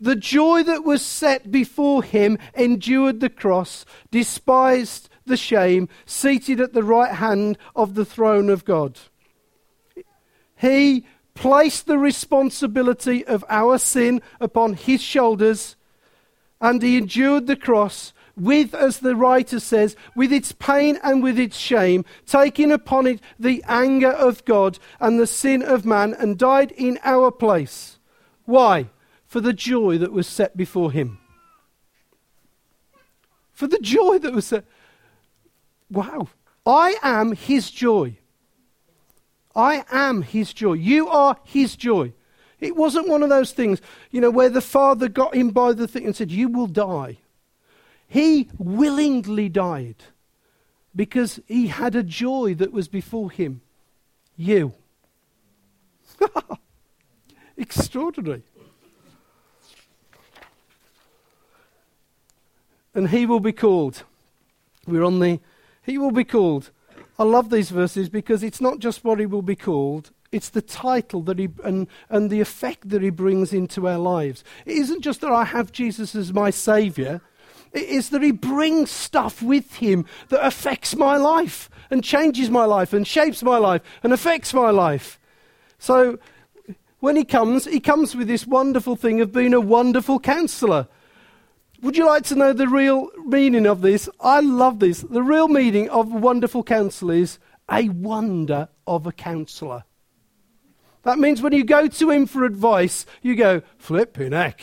the 0.00 0.16
joy 0.16 0.62
that 0.64 0.84
was 0.84 1.02
set 1.02 1.50
before 1.50 2.02
him 2.02 2.38
endured 2.54 3.20
the 3.20 3.30
cross, 3.30 3.84
despised 4.10 5.08
the 5.24 5.36
shame, 5.36 5.88
seated 6.04 6.60
at 6.60 6.72
the 6.72 6.84
right 6.84 7.14
hand 7.14 7.58
of 7.74 7.94
the 7.94 8.04
throne 8.04 8.48
of 8.48 8.64
God. 8.64 8.98
He 10.56 11.04
placed 11.36 11.86
the 11.86 11.98
responsibility 11.98 13.24
of 13.24 13.44
our 13.48 13.78
sin 13.78 14.20
upon 14.40 14.74
his 14.74 15.00
shoulders, 15.00 15.76
and 16.60 16.82
he 16.82 16.96
endured 16.96 17.46
the 17.46 17.54
cross 17.54 18.12
with, 18.36 18.74
as 18.74 18.98
the 18.98 19.14
writer 19.14 19.60
says, 19.60 19.96
with 20.14 20.32
its 20.32 20.52
pain 20.52 20.98
and 21.02 21.22
with 21.22 21.38
its 21.38 21.56
shame, 21.56 22.04
taking 22.26 22.72
upon 22.72 23.06
it 23.06 23.20
the 23.38 23.62
anger 23.68 24.10
of 24.10 24.44
God 24.44 24.78
and 25.00 25.18
the 25.18 25.26
sin 25.26 25.62
of 25.62 25.84
man, 25.84 26.14
and 26.14 26.36
died 26.38 26.72
in 26.72 26.98
our 27.04 27.30
place. 27.30 27.98
Why? 28.44 28.88
For 29.26 29.40
the 29.40 29.52
joy 29.52 29.98
that 29.98 30.12
was 30.12 30.26
set 30.26 30.56
before 30.56 30.92
him. 30.92 31.18
For 33.52 33.66
the 33.66 33.78
joy 33.78 34.18
that 34.18 34.34
was 34.34 34.46
set. 34.46 34.64
Wow. 35.90 36.28
I 36.66 36.96
am 37.02 37.32
his 37.32 37.70
joy. 37.70 38.18
I 39.56 39.84
am 39.90 40.20
his 40.20 40.52
joy. 40.52 40.74
You 40.74 41.08
are 41.08 41.38
his 41.42 41.74
joy. 41.74 42.12
It 42.60 42.76
wasn't 42.76 43.08
one 43.08 43.22
of 43.22 43.30
those 43.30 43.52
things, 43.52 43.80
you 44.10 44.20
know, 44.20 44.30
where 44.30 44.50
the 44.50 44.60
father 44.60 45.08
got 45.08 45.34
him 45.34 45.50
by 45.50 45.72
the 45.72 45.88
thing 45.88 46.04
and 46.04 46.14
said, 46.14 46.30
You 46.30 46.48
will 46.48 46.66
die. 46.66 47.18
He 48.06 48.50
willingly 48.58 49.48
died 49.48 49.96
because 50.94 51.40
he 51.46 51.68
had 51.68 51.96
a 51.96 52.02
joy 52.02 52.54
that 52.54 52.72
was 52.72 52.86
before 52.86 53.30
him. 53.30 53.62
You. 54.36 54.74
Extraordinary. 57.56 58.42
And 62.94 63.10
he 63.10 63.26
will 63.26 63.40
be 63.40 63.52
called. 63.52 64.02
We're 64.86 65.04
on 65.04 65.18
the. 65.18 65.40
He 65.82 65.98
will 65.98 66.10
be 66.10 66.24
called 66.24 66.70
I 67.18 67.24
love 67.24 67.50
these 67.50 67.70
verses 67.70 68.08
because 68.08 68.42
it's 68.42 68.60
not 68.60 68.78
just 68.78 69.04
what 69.04 69.18
he 69.18 69.26
will 69.26 69.42
be 69.42 69.56
called, 69.56 70.10
it's 70.32 70.50
the 70.50 70.62
title 70.62 71.22
that 71.22 71.38
he 71.38 71.48
and, 71.64 71.86
and 72.10 72.30
the 72.30 72.40
effect 72.40 72.88
that 72.90 73.02
he 73.02 73.10
brings 73.10 73.52
into 73.52 73.88
our 73.88 73.98
lives. 73.98 74.44
It 74.66 74.76
isn't 74.76 75.02
just 75.02 75.22
that 75.22 75.32
I 75.32 75.44
have 75.44 75.72
Jesus 75.72 76.14
as 76.14 76.32
my 76.32 76.50
Saviour, 76.50 77.22
it 77.72 77.84
is 77.84 78.10
that 78.10 78.22
he 78.22 78.32
brings 78.32 78.90
stuff 78.90 79.42
with 79.42 79.76
him 79.76 80.06
that 80.28 80.44
affects 80.44 80.96
my 80.96 81.16
life 81.16 81.70
and 81.90 82.02
changes 82.02 82.50
my 82.50 82.64
life 82.64 82.92
and 82.92 83.06
shapes 83.06 83.42
my 83.42 83.58
life 83.58 83.82
and 84.02 84.12
affects 84.12 84.52
my 84.54 84.70
life. 84.70 85.18
So 85.78 86.18
when 87.00 87.16
he 87.16 87.24
comes, 87.24 87.66
he 87.66 87.80
comes 87.80 88.16
with 88.16 88.28
this 88.28 88.46
wonderful 88.46 88.96
thing 88.96 89.20
of 89.20 89.32
being 89.32 89.54
a 89.54 89.60
wonderful 89.60 90.18
counselor. 90.18 90.88
Would 91.86 91.96
you 91.96 92.04
like 92.04 92.24
to 92.24 92.34
know 92.34 92.52
the 92.52 92.66
real 92.66 93.10
meaning 93.26 93.64
of 93.64 93.80
this? 93.80 94.08
I 94.18 94.40
love 94.40 94.80
this. 94.80 95.02
The 95.02 95.22
real 95.22 95.46
meaning 95.46 95.88
of 95.90 96.12
wonderful 96.12 96.64
counsel 96.64 97.12
is 97.12 97.38
a 97.70 97.88
wonder 97.90 98.68
of 98.88 99.06
a 99.06 99.12
counselor. 99.12 99.84
That 101.04 101.20
means 101.20 101.40
when 101.40 101.52
you 101.52 101.62
go 101.62 101.86
to 101.86 102.10
him 102.10 102.26
for 102.26 102.44
advice, 102.44 103.06
you 103.22 103.36
go, 103.36 103.62
flipping 103.78 104.32
heck. 104.32 104.60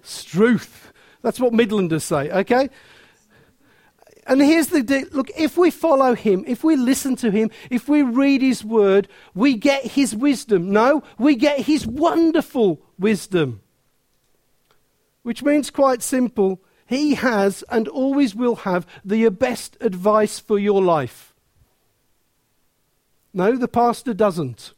Struth. 0.00 0.94
That's 1.20 1.38
what 1.38 1.52
Midlanders 1.52 2.00
say, 2.00 2.30
okay? 2.30 2.70
And 4.26 4.40
here's 4.40 4.68
the 4.68 4.82
deal. 4.82 5.04
Look, 5.12 5.30
if 5.36 5.58
we 5.58 5.70
follow 5.70 6.14
him, 6.14 6.44
if 6.46 6.64
we 6.64 6.76
listen 6.76 7.14
to 7.16 7.30
him, 7.30 7.50
if 7.68 7.90
we 7.90 8.00
read 8.00 8.40
his 8.40 8.64
word, 8.64 9.06
we 9.34 9.54
get 9.54 9.84
his 9.84 10.16
wisdom. 10.16 10.72
No, 10.72 11.02
we 11.18 11.36
get 11.36 11.60
his 11.60 11.86
wonderful 11.86 12.80
wisdom 12.98 13.61
which 15.22 15.42
means 15.42 15.70
quite 15.70 16.02
simple 16.02 16.60
He 16.86 17.14
has 17.14 17.64
and 17.70 17.88
always 17.88 18.34
will 18.34 18.56
have 18.56 18.86
the 19.04 19.28
best 19.30 19.76
advice 19.80 20.38
for 20.38 20.58
your 20.58 20.82
life. 20.82 21.34
No, 23.32 23.56
the 23.56 23.68
pastor 23.68 24.12
doesn't. 24.12 24.74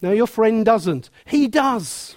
No, 0.00 0.12
your 0.12 0.26
friend 0.26 0.64
doesn't. 0.64 1.10
He 1.26 1.46
does. 1.46 2.16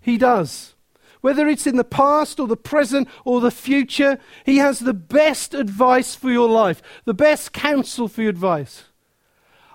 He 0.00 0.18
does. 0.18 0.74
Whether 1.22 1.46
it's 1.48 1.66
in 1.66 1.76
the 1.76 1.84
past 1.84 2.40
or 2.40 2.46
the 2.48 2.56
present 2.56 3.08
or 3.24 3.40
the 3.40 3.52
future, 3.52 4.18
he 4.44 4.58
has 4.58 4.80
the 4.80 4.92
best 4.92 5.54
advice 5.54 6.14
for 6.14 6.30
your 6.30 6.48
life, 6.48 6.82
the 7.04 7.14
best 7.14 7.52
counsel 7.52 8.08
for 8.08 8.22
your 8.22 8.30
advice. 8.30 8.84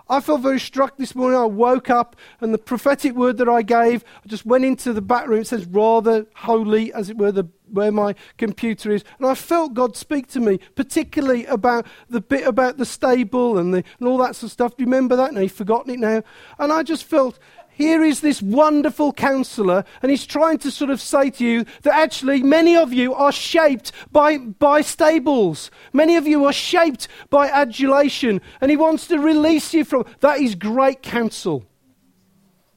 I 0.09 0.19
felt 0.21 0.41
very 0.41 0.59
struck 0.59 0.97
this 0.97 1.15
morning. 1.15 1.39
I 1.39 1.45
woke 1.45 1.89
up 1.89 2.15
and 2.39 2.53
the 2.53 2.57
prophetic 2.57 3.13
word 3.13 3.37
that 3.37 3.49
I 3.49 3.61
gave, 3.61 4.03
I 4.23 4.27
just 4.27 4.45
went 4.45 4.65
into 4.65 4.93
the 4.93 5.01
back 5.01 5.27
room. 5.27 5.41
It 5.41 5.47
says 5.47 5.65
rather 5.65 6.25
holy, 6.35 6.93
as 6.93 7.09
it 7.09 7.17
were, 7.17 7.31
the, 7.31 7.47
where 7.71 7.91
my 7.91 8.15
computer 8.37 8.91
is. 8.91 9.03
And 9.17 9.27
I 9.27 9.35
felt 9.35 9.73
God 9.73 9.97
speak 9.97 10.27
to 10.29 10.39
me, 10.39 10.59
particularly 10.75 11.45
about 11.45 11.85
the 12.09 12.21
bit 12.21 12.47
about 12.47 12.77
the 12.77 12.85
stable 12.85 13.57
and, 13.57 13.73
the, 13.73 13.83
and 13.99 14.07
all 14.07 14.17
that 14.19 14.35
sort 14.35 14.49
of 14.49 14.51
stuff. 14.51 14.77
Do 14.77 14.83
you 14.83 14.87
remember 14.87 15.15
that? 15.17 15.33
No, 15.33 15.41
you've 15.41 15.51
forgotten 15.51 15.91
it 15.91 15.99
now. 15.99 16.23
And 16.59 16.71
I 16.71 16.83
just 16.83 17.03
felt 17.03 17.39
here 17.77 18.03
is 18.03 18.21
this 18.21 18.41
wonderful 18.41 19.13
counselor, 19.13 19.85
and 20.01 20.09
he's 20.09 20.25
trying 20.25 20.57
to 20.59 20.71
sort 20.71 20.89
of 20.89 20.99
say 20.99 21.29
to 21.29 21.45
you 21.45 21.63
that 21.83 21.93
actually 21.93 22.41
many 22.41 22.75
of 22.75 22.91
you 22.91 23.13
are 23.13 23.31
shaped 23.31 23.91
by, 24.11 24.39
by 24.39 24.81
stables. 24.81 25.69
Many 25.93 26.15
of 26.15 26.25
you 26.25 26.43
are 26.45 26.53
shaped 26.53 27.07
by 27.29 27.49
adulation, 27.49 28.41
and 28.61 28.71
he 28.71 28.77
wants 28.77 29.05
to 29.07 29.19
release 29.19 29.75
you 29.75 29.85
from 29.85 30.05
that 30.21 30.39
is 30.39 30.55
great 30.55 31.03
counsel. 31.03 31.65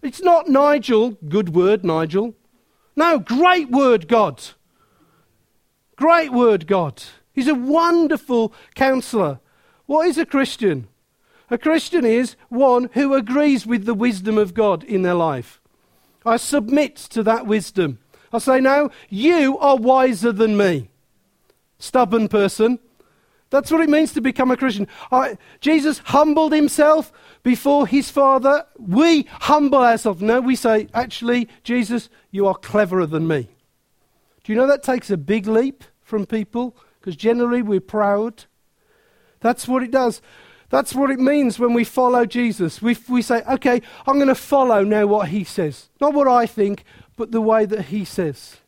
It's 0.03 0.21
not 0.21 0.49
Nigel, 0.49 1.13
good 1.27 1.55
word, 1.55 1.83
Nigel. 1.83 2.35
No, 2.95 3.19
great 3.19 3.71
word, 3.71 4.07
God. 4.07 4.43
Great 5.97 6.31
word, 6.31 6.67
God. 6.67 7.03
He's 7.33 7.49
a 7.49 7.55
wonderful 7.55 8.53
counselor. 8.75 9.41
What 9.87 10.09
is 10.09 10.19
a 10.19 10.27
Christian? 10.27 10.89
A 11.51 11.59
Christian 11.59 12.05
is 12.05 12.37
one 12.49 12.89
who 12.93 13.15
agrees 13.15 13.67
with 13.67 13.85
the 13.85 13.95
wisdom 13.95 14.39
of 14.39 14.55
God 14.55 14.85
in 14.85 15.03
their 15.03 15.15
life. 15.15 15.61
I 16.25 16.37
submit 16.37 16.97
to 16.97 17.23
that 17.25 17.47
wisdom. 17.47 17.99
I 18.33 18.39
say, 18.39 18.61
no, 18.61 18.91
you 19.09 19.59
are 19.59 19.77
wiser 19.77 20.31
than 20.31 20.57
me. 20.57 20.91
Stubborn 21.79 22.29
person. 22.29 22.79
That's 23.49 23.73
what 23.73 23.81
it 23.81 23.91
means 23.91 24.13
to 24.13 24.21
become 24.21 24.53
a 24.53 24.57
Christian. 24.57 24.87
I, 25.11 25.37
Jesus 25.61 25.99
humbled 25.99 26.53
himself 26.53 27.13
before 27.43 27.87
his 27.87 28.09
Father. 28.11 28.65
We 28.79 29.27
humble 29.41 29.81
ourselves. 29.81 30.23
No, 30.23 30.41
we 30.41 30.55
say, 30.55 30.87
actually, 30.95 31.49
Jesus, 31.65 32.09
you 32.31 32.47
are 32.47 32.55
cleverer 32.55 33.07
than 33.07 33.27
me. 33.27 33.49
Do 34.45 34.53
you 34.53 34.59
know 34.59 34.69
that 34.69 34.85
takes 34.85 35.11
a 35.11 35.17
big 35.17 35.49
leap 35.49 35.83
from 36.01 36.27
people? 36.27 36.77
Because 37.01 37.17
generally 37.17 37.63
we're 37.63 37.81
proud. 37.81 38.45
That's 39.41 39.67
what 39.67 39.83
it 39.83 39.91
does. 39.91 40.23
That's 40.71 40.95
what 40.95 41.11
it 41.11 41.19
means 41.19 41.59
when 41.59 41.75
we 41.75 41.85
follow 41.85 42.25
Jesus. 42.25 42.81
We, 42.81 42.97
we 43.09 43.23
say, 43.23 43.43
okay, 43.43 43.83
I'm 44.07 44.17
going 44.17 44.29
to 44.29 44.37
follow 44.37 44.85
now 44.85 45.07
what 45.07 45.29
he 45.29 45.43
says. 45.43 45.91
Not 46.01 46.15
what 46.15 46.29
I 46.29 46.47
think, 46.47 46.85
but 47.17 47.33
the 47.33 47.41
way 47.41 47.67
that 47.67 47.87
he 47.87 48.05
says. 48.05 48.59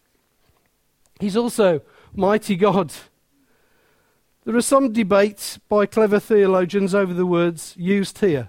He's 1.20 1.36
also 1.36 1.80
mighty 2.14 2.56
God. 2.56 2.92
There 4.44 4.56
are 4.56 4.60
some 4.60 4.92
debates 4.92 5.58
by 5.68 5.86
clever 5.86 6.18
theologians 6.18 6.92
over 6.92 7.14
the 7.14 7.26
words 7.26 7.74
used 7.78 8.18
here. 8.18 8.48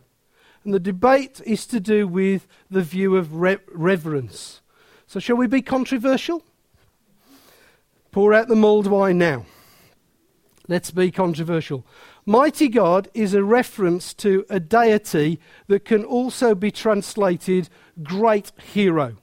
And 0.63 0.73
the 0.73 0.79
debate 0.79 1.39
is 1.45 1.67
to 1.67 1.79
do 1.79 2.07
with 2.07 2.47
the 2.71 2.81
view 2.81 3.15
of 3.15 3.35
re- 3.35 3.57
reverence. 3.71 4.61
So, 5.05 5.19
shall 5.19 5.35
we 5.35 5.45
be 5.45 5.61
controversial? 5.61 6.43
Pour 8.11 8.33
out 8.33 8.47
the 8.47 8.55
mulled 8.55 8.87
wine 8.87 9.19
now. 9.19 9.45
Let's 10.67 10.89
be 10.89 11.11
controversial. 11.11 11.85
Mighty 12.25 12.69
God 12.69 13.09
is 13.13 13.33
a 13.33 13.43
reference 13.43 14.13
to 14.15 14.45
a 14.49 14.59
deity 14.59 15.39
that 15.67 15.83
can 15.83 16.05
also 16.05 16.55
be 16.55 16.71
translated 16.71 17.69
great 18.01 18.51
hero. 18.73 19.17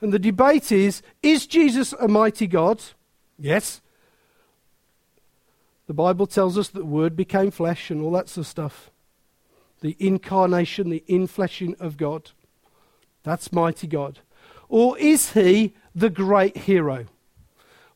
And 0.00 0.12
the 0.12 0.18
debate 0.18 0.70
is 0.72 1.02
is 1.22 1.46
Jesus 1.46 1.92
a 1.94 2.08
mighty 2.08 2.46
God? 2.46 2.82
Yes. 3.38 3.80
The 5.86 5.94
Bible 5.94 6.26
tells 6.26 6.56
us 6.56 6.68
that 6.68 6.86
Word 6.86 7.16
became 7.16 7.50
flesh 7.50 7.90
and 7.90 8.02
all 8.02 8.12
that 8.12 8.28
sort 8.28 8.44
of 8.44 8.50
stuff. 8.50 8.90
The 9.80 9.96
incarnation, 9.98 10.90
the 10.90 11.04
infleshing 11.08 11.74
of 11.80 11.96
God. 11.96 12.30
That's 13.22 13.52
mighty 13.52 13.86
God. 13.86 14.20
Or 14.68 14.96
is 14.98 15.32
he 15.32 15.74
the 15.94 16.10
great 16.10 16.56
hero? 16.58 17.06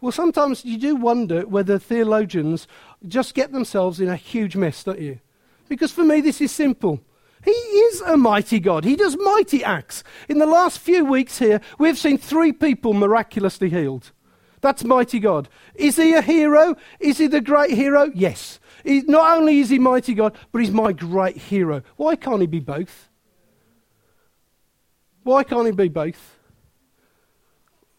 Well, 0.05 0.12
sometimes 0.12 0.67
you 0.67 0.77
do 0.77 0.97
wonder 0.97 1.47
whether 1.47 1.79
theologians 1.79 2.69
just 3.09 3.33
get 3.33 3.53
themselves 3.53 4.01
in 4.01 4.11
a 4.11 4.17
huge 4.17 4.55
mess, 4.55 4.85
don't 4.85 5.01
you? 5.01 5.19
Because 5.67 5.93
for 5.93 6.05
me, 6.05 6.21
this 6.21 6.43
is 6.43 6.53
simple. 6.53 7.01
He 7.43 7.51
is 7.51 8.03
a 8.03 8.19
mighty 8.19 8.61
God. 8.61 8.85
He 8.85 8.97
does 8.97 9.17
mighty 9.19 9.64
acts. 9.64 10.05
In 10.29 10.40
the 10.40 10.47
last 10.47 10.79
few 10.79 11.07
weeks 11.07 11.38
here, 11.38 11.59
we've 11.79 11.97
seen 11.97 12.19
three 12.19 12.53
people 12.53 12.93
miraculously 12.93 13.71
healed. 13.71 14.12
That's 14.61 14.85
mighty 14.85 15.21
God. 15.21 15.49
Is 15.75 15.97
he 15.97 16.12
a 16.12 16.21
hero? 16.21 16.77
Is 17.01 17.17
he 17.17 17.27
the 17.27 17.40
great 17.40 17.71
hero? 17.71 18.11
Yes. 18.14 18.61
He, 18.85 19.01
not 19.07 19.38
only 19.38 19.61
is 19.61 19.71
he 19.71 19.79
mighty 19.79 20.12
God, 20.12 20.37
but 20.53 20.59
he's 20.59 20.71
my 20.71 20.93
great 20.93 21.38
hero. 21.38 21.81
Why 21.97 22.17
can't 22.17 22.43
he 22.43 22.47
be 22.47 22.61
both? 22.61 23.09
Why 25.23 25.45
can't 25.45 25.64
he 25.64 25.73
be 25.73 25.88
both? 25.88 26.34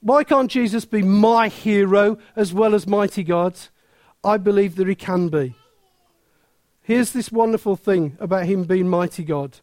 Why 0.06 0.24
can't 0.24 0.52
Jesus 0.52 0.86
be 0.86 1.02
my 1.02 1.48
hero 1.48 2.20
as 2.36 2.54
well 2.54 2.76
as 2.76 2.86
mighty 2.86 3.24
God? 3.24 3.58
I 4.24 4.38
believe 4.38 4.76
that 4.76 4.88
he 4.88 4.94
can 4.94 5.30
be. 5.30 5.56
Here's 6.84 7.12
this 7.12 7.32
wonderful 7.32 7.76
thing 7.76 8.16
about 8.20 8.46
him 8.46 8.66
being 8.66 8.88
mighty 8.88 9.24
God. 9.24 9.62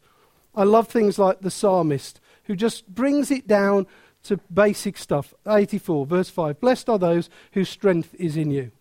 I 0.52 0.64
love 0.64 0.88
things 0.88 1.16
like 1.16 1.42
the 1.42 1.50
psalmist, 1.52 2.20
who 2.46 2.56
just 2.56 2.92
brings 2.92 3.30
it 3.30 3.46
down 3.46 3.86
to 4.24 4.40
basic 4.52 4.98
stuff. 4.98 5.32
84, 5.46 6.06
verse 6.06 6.28
5 6.28 6.58
Blessed 6.58 6.88
are 6.88 6.98
those 6.98 7.30
whose 7.52 7.68
strength 7.68 8.12
is 8.18 8.36
in 8.36 8.50
you. 8.50 8.72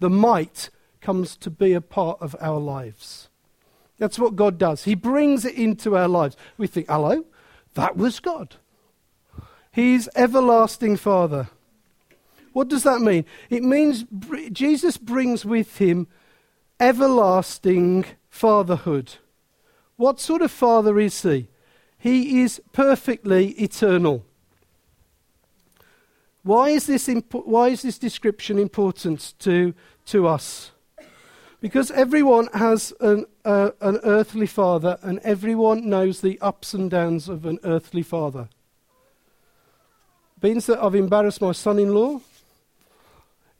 The 0.00 0.08
might 0.08 0.70
comes 1.02 1.36
to 1.36 1.50
be 1.50 1.74
a 1.74 1.82
part 1.82 2.16
of 2.22 2.34
our 2.40 2.58
lives. 2.58 3.28
That's 3.98 4.18
what 4.18 4.36
God 4.36 4.56
does. 4.56 4.84
He 4.84 4.94
brings 4.94 5.44
it 5.44 5.54
into 5.54 5.98
our 5.98 6.08
lives. 6.08 6.34
We 6.56 6.66
think, 6.66 6.88
hello, 6.88 7.26
that 7.74 7.94
was 7.94 8.20
God. 8.20 8.56
He's 9.74 10.08
everlasting 10.14 10.96
Father. 10.96 11.48
What 12.52 12.68
does 12.68 12.84
that 12.84 13.00
mean? 13.00 13.24
It 13.50 13.64
means 13.64 14.04
Jesus 14.52 14.96
brings 14.96 15.44
with 15.44 15.78
him 15.78 16.06
everlasting 16.78 18.04
fatherhood. 18.30 19.14
What 19.96 20.20
sort 20.20 20.42
of 20.42 20.52
father 20.52 21.00
is 21.00 21.20
he? 21.22 21.48
He 21.98 22.42
is 22.42 22.62
perfectly 22.72 23.48
eternal. 23.60 24.24
Why 26.44 26.68
is 26.68 26.86
this, 26.86 27.08
impo- 27.08 27.44
why 27.44 27.70
is 27.70 27.82
this 27.82 27.98
description 27.98 28.60
important 28.60 29.34
to, 29.40 29.74
to 30.06 30.28
us? 30.28 30.70
Because 31.60 31.90
everyone 31.90 32.48
has 32.54 32.92
an, 33.00 33.26
uh, 33.44 33.70
an 33.80 33.98
earthly 34.04 34.46
father, 34.46 34.98
and 35.02 35.18
everyone 35.20 35.88
knows 35.88 36.20
the 36.20 36.38
ups 36.40 36.74
and 36.74 36.88
downs 36.88 37.28
of 37.28 37.44
an 37.44 37.58
earthly 37.64 38.02
father. 38.02 38.48
Means 40.44 40.66
that 40.66 40.84
I've 40.84 40.94
embarrassed 40.94 41.40
my 41.40 41.52
son 41.52 41.78
in 41.78 41.94
law, 41.94 42.20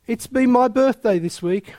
it's 0.07 0.27
been 0.27 0.51
my 0.51 0.69
birthday 0.69 1.19
this 1.19 1.41
week. 1.41 1.73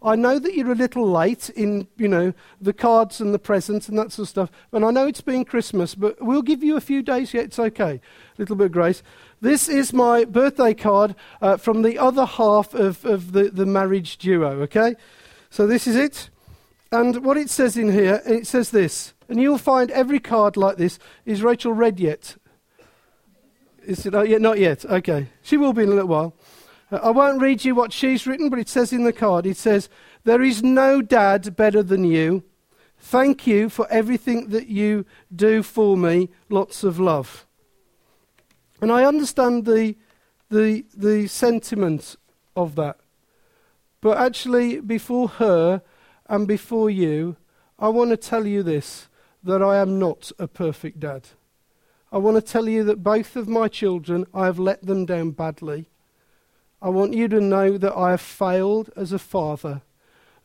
I 0.00 0.14
know 0.14 0.38
that 0.38 0.54
you're 0.54 0.70
a 0.70 0.76
little 0.76 1.10
late 1.10 1.50
in, 1.50 1.88
you 1.96 2.06
know, 2.06 2.32
the 2.60 2.72
cards 2.72 3.20
and 3.20 3.34
the 3.34 3.40
presents 3.40 3.88
and 3.88 3.98
that 3.98 4.12
sort 4.12 4.26
of 4.26 4.28
stuff. 4.28 4.52
And 4.70 4.84
I 4.84 4.92
know 4.92 5.08
it's 5.08 5.20
been 5.20 5.44
Christmas, 5.44 5.96
but 5.96 6.22
we'll 6.22 6.42
give 6.42 6.62
you 6.62 6.76
a 6.76 6.80
few 6.80 7.02
days 7.02 7.34
yet. 7.34 7.46
It's 7.46 7.58
okay. 7.58 7.94
A 7.94 8.00
little 8.38 8.54
bit 8.54 8.66
of 8.66 8.72
grace. 8.72 9.02
This 9.40 9.68
is 9.68 9.92
my 9.92 10.24
birthday 10.24 10.74
card 10.74 11.16
uh, 11.40 11.56
from 11.56 11.82
the 11.82 11.98
other 11.98 12.24
half 12.24 12.72
of, 12.72 13.04
of 13.04 13.32
the, 13.32 13.50
the 13.50 13.66
marriage 13.66 14.16
duo, 14.16 14.62
okay? 14.62 14.94
So 15.50 15.66
this 15.66 15.88
is 15.88 15.96
it. 15.96 16.30
And 16.92 17.24
what 17.24 17.36
it 17.36 17.50
says 17.50 17.76
in 17.76 17.90
here, 17.90 18.22
it 18.24 18.46
says 18.46 18.70
this. 18.70 19.12
And 19.28 19.42
you'll 19.42 19.58
find 19.58 19.90
every 19.90 20.20
card 20.20 20.56
like 20.56 20.76
this. 20.76 21.00
Is 21.26 21.42
Rachel 21.42 21.72
read 21.72 21.98
yet? 21.98 22.36
Is 23.84 24.06
it, 24.06 24.14
uh, 24.14 24.22
yet? 24.22 24.40
Not 24.40 24.58
yet. 24.58 24.84
Okay. 24.84 25.28
She 25.42 25.56
will 25.56 25.72
be 25.72 25.82
in 25.82 25.88
a 25.88 25.92
little 25.92 26.08
while. 26.08 26.34
I 26.90 27.10
won't 27.10 27.40
read 27.40 27.64
you 27.64 27.74
what 27.74 27.92
she's 27.92 28.26
written, 28.26 28.50
but 28.50 28.58
it 28.58 28.68
says 28.68 28.92
in 28.92 29.04
the 29.04 29.12
card, 29.14 29.46
it 29.46 29.56
says, 29.56 29.88
There 30.24 30.42
is 30.42 30.62
no 30.62 31.00
dad 31.00 31.56
better 31.56 31.82
than 31.82 32.04
you. 32.04 32.44
Thank 32.98 33.46
you 33.46 33.68
for 33.68 33.90
everything 33.90 34.50
that 34.50 34.68
you 34.68 35.06
do 35.34 35.62
for 35.62 35.96
me. 35.96 36.28
Lots 36.50 36.84
of 36.84 37.00
love. 37.00 37.46
And 38.80 38.92
I 38.92 39.04
understand 39.04 39.64
the, 39.64 39.96
the, 40.50 40.84
the 40.94 41.26
sentiment 41.28 42.16
of 42.54 42.74
that. 42.74 42.98
But 44.00 44.18
actually, 44.18 44.80
before 44.80 45.28
her 45.28 45.82
and 46.28 46.46
before 46.46 46.90
you, 46.90 47.36
I 47.78 47.88
want 47.88 48.10
to 48.10 48.16
tell 48.16 48.46
you 48.46 48.62
this 48.62 49.08
that 49.42 49.62
I 49.62 49.78
am 49.78 49.98
not 49.98 50.30
a 50.38 50.46
perfect 50.46 51.00
dad. 51.00 51.28
I 52.12 52.18
want 52.18 52.36
to 52.36 52.42
tell 52.42 52.68
you 52.68 52.84
that 52.84 53.02
both 53.02 53.36
of 53.36 53.48
my 53.48 53.68
children, 53.68 54.26
I 54.34 54.44
have 54.44 54.58
let 54.58 54.84
them 54.84 55.06
down 55.06 55.30
badly. 55.30 55.86
I 56.82 56.90
want 56.90 57.14
you 57.14 57.26
to 57.28 57.40
know 57.40 57.78
that 57.78 57.96
I 57.96 58.10
have 58.10 58.20
failed 58.20 58.90
as 58.94 59.12
a 59.12 59.18
father, 59.18 59.80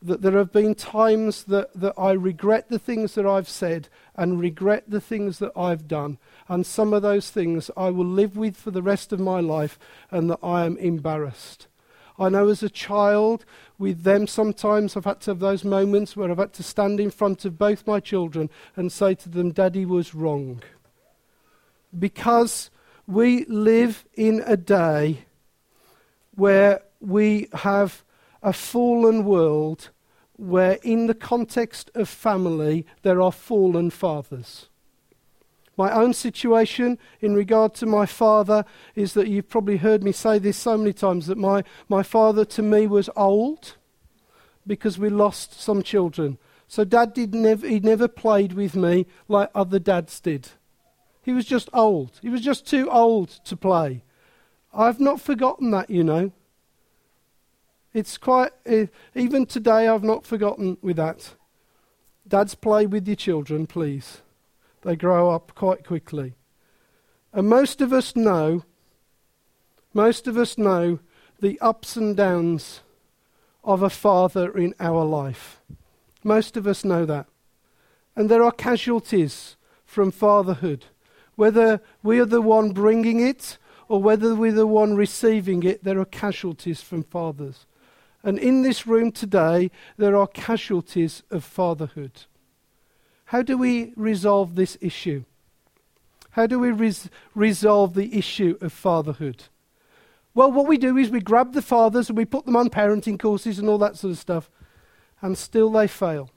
that 0.00 0.22
there 0.22 0.38
have 0.38 0.50
been 0.50 0.74
times 0.74 1.44
that, 1.44 1.78
that 1.78 1.92
I 1.98 2.12
regret 2.12 2.70
the 2.70 2.78
things 2.78 3.14
that 3.16 3.26
I've 3.26 3.50
said 3.50 3.90
and 4.16 4.40
regret 4.40 4.84
the 4.88 5.00
things 5.00 5.40
that 5.40 5.52
I've 5.54 5.86
done. 5.86 6.16
And 6.48 6.64
some 6.64 6.94
of 6.94 7.02
those 7.02 7.30
things 7.30 7.70
I 7.76 7.90
will 7.90 8.06
live 8.06 8.34
with 8.34 8.56
for 8.56 8.70
the 8.70 8.80
rest 8.80 9.12
of 9.12 9.20
my 9.20 9.40
life 9.40 9.78
and 10.10 10.30
that 10.30 10.38
I 10.42 10.64
am 10.64 10.78
embarrassed. 10.78 11.66
I 12.18 12.30
know 12.30 12.48
as 12.48 12.62
a 12.62 12.70
child, 12.70 13.44
with 13.78 14.04
them, 14.04 14.26
sometimes 14.26 14.96
I've 14.96 15.04
had 15.04 15.20
to 15.20 15.32
have 15.32 15.38
those 15.38 15.64
moments 15.64 16.16
where 16.16 16.30
I've 16.30 16.38
had 16.38 16.54
to 16.54 16.62
stand 16.62 16.98
in 16.98 17.10
front 17.10 17.44
of 17.44 17.58
both 17.58 17.86
my 17.86 18.00
children 18.00 18.48
and 18.74 18.90
say 18.90 19.14
to 19.16 19.28
them, 19.28 19.52
Daddy 19.52 19.84
was 19.84 20.14
wrong. 20.14 20.62
Because 21.96 22.70
we 23.06 23.44
live 23.46 24.04
in 24.14 24.42
a 24.46 24.56
day 24.56 25.24
where 26.34 26.82
we 27.00 27.48
have 27.52 28.04
a 28.42 28.52
fallen 28.52 29.24
world 29.24 29.90
where, 30.36 30.78
in 30.82 31.06
the 31.08 31.14
context 31.14 31.90
of 31.94 32.08
family, 32.08 32.86
there 33.02 33.20
are 33.20 33.32
fallen 33.32 33.90
fathers. 33.90 34.68
My 35.76 35.92
own 35.92 36.12
situation 36.12 36.98
in 37.20 37.34
regard 37.34 37.74
to 37.74 37.86
my 37.86 38.06
father 38.06 38.64
is 38.94 39.14
that 39.14 39.28
you've 39.28 39.48
probably 39.48 39.76
heard 39.76 40.02
me 40.02 40.12
say 40.12 40.38
this 40.38 40.56
so 40.56 40.76
many 40.76 40.92
times 40.92 41.26
that 41.26 41.38
my, 41.38 41.64
my 41.88 42.02
father 42.02 42.44
to 42.46 42.62
me 42.62 42.86
was 42.86 43.08
old 43.16 43.76
because 44.66 44.98
we 44.98 45.08
lost 45.08 45.60
some 45.60 45.82
children. 45.82 46.38
So 46.66 46.84
dad 46.84 47.14
did 47.14 47.34
never, 47.34 47.66
he 47.66 47.80
never 47.80 48.08
played 48.08 48.52
with 48.52 48.76
me 48.76 49.06
like 49.28 49.50
other 49.54 49.78
dads 49.78 50.20
did. 50.20 50.50
He 51.28 51.34
was 51.34 51.44
just 51.44 51.68
old. 51.74 52.12
He 52.22 52.30
was 52.30 52.40
just 52.40 52.66
too 52.66 52.90
old 52.90 53.28
to 53.44 53.54
play. 53.54 54.02
I've 54.72 54.98
not 54.98 55.20
forgotten 55.20 55.72
that, 55.72 55.90
you 55.90 56.02
know. 56.02 56.32
It's 57.92 58.16
quite, 58.16 58.52
uh, 58.66 58.86
even 59.14 59.44
today, 59.44 59.88
I've 59.88 60.02
not 60.02 60.24
forgotten 60.24 60.78
with 60.80 60.96
that. 60.96 61.34
Dads, 62.26 62.54
play 62.54 62.86
with 62.86 63.06
your 63.06 63.14
children, 63.14 63.66
please. 63.66 64.22
They 64.80 64.96
grow 64.96 65.28
up 65.28 65.54
quite 65.54 65.84
quickly. 65.84 66.32
And 67.34 67.46
most 67.46 67.82
of 67.82 67.92
us 67.92 68.16
know, 68.16 68.64
most 69.92 70.26
of 70.26 70.38
us 70.38 70.56
know 70.56 70.98
the 71.42 71.60
ups 71.60 71.94
and 71.94 72.16
downs 72.16 72.80
of 73.62 73.82
a 73.82 73.90
father 73.90 74.56
in 74.56 74.74
our 74.80 75.04
life. 75.04 75.60
Most 76.24 76.56
of 76.56 76.66
us 76.66 76.86
know 76.86 77.04
that. 77.04 77.26
And 78.16 78.30
there 78.30 78.42
are 78.42 78.50
casualties 78.50 79.58
from 79.84 80.10
fatherhood, 80.10 80.86
whether 81.38 81.80
we 82.02 82.18
are 82.18 82.24
the 82.24 82.42
one 82.42 82.72
bringing 82.72 83.20
it 83.20 83.58
or 83.86 84.02
whether 84.02 84.34
we're 84.34 84.50
the 84.50 84.66
one 84.66 84.96
receiving 84.96 85.62
it, 85.62 85.84
there 85.84 86.00
are 86.00 86.04
casualties 86.04 86.82
from 86.82 87.04
fathers. 87.04 87.64
And 88.24 88.40
in 88.40 88.62
this 88.62 88.88
room 88.88 89.12
today, 89.12 89.70
there 89.96 90.16
are 90.16 90.26
casualties 90.26 91.22
of 91.30 91.44
fatherhood. 91.44 92.24
How 93.26 93.42
do 93.42 93.56
we 93.56 93.92
resolve 93.94 94.56
this 94.56 94.76
issue? 94.80 95.22
How 96.30 96.48
do 96.48 96.58
we 96.58 96.72
res- 96.72 97.08
resolve 97.36 97.94
the 97.94 98.18
issue 98.18 98.58
of 98.60 98.72
fatherhood? 98.72 99.44
Well, 100.34 100.50
what 100.50 100.66
we 100.66 100.76
do 100.76 100.96
is 100.96 101.08
we 101.08 101.20
grab 101.20 101.52
the 101.52 101.62
fathers 101.62 102.08
and 102.08 102.18
we 102.18 102.24
put 102.24 102.46
them 102.46 102.56
on 102.56 102.68
parenting 102.68 103.16
courses 103.16 103.60
and 103.60 103.68
all 103.68 103.78
that 103.78 103.96
sort 103.96 104.10
of 104.10 104.18
stuff, 104.18 104.50
and 105.22 105.38
still 105.38 105.70
they 105.70 105.86
fail. 105.86 106.30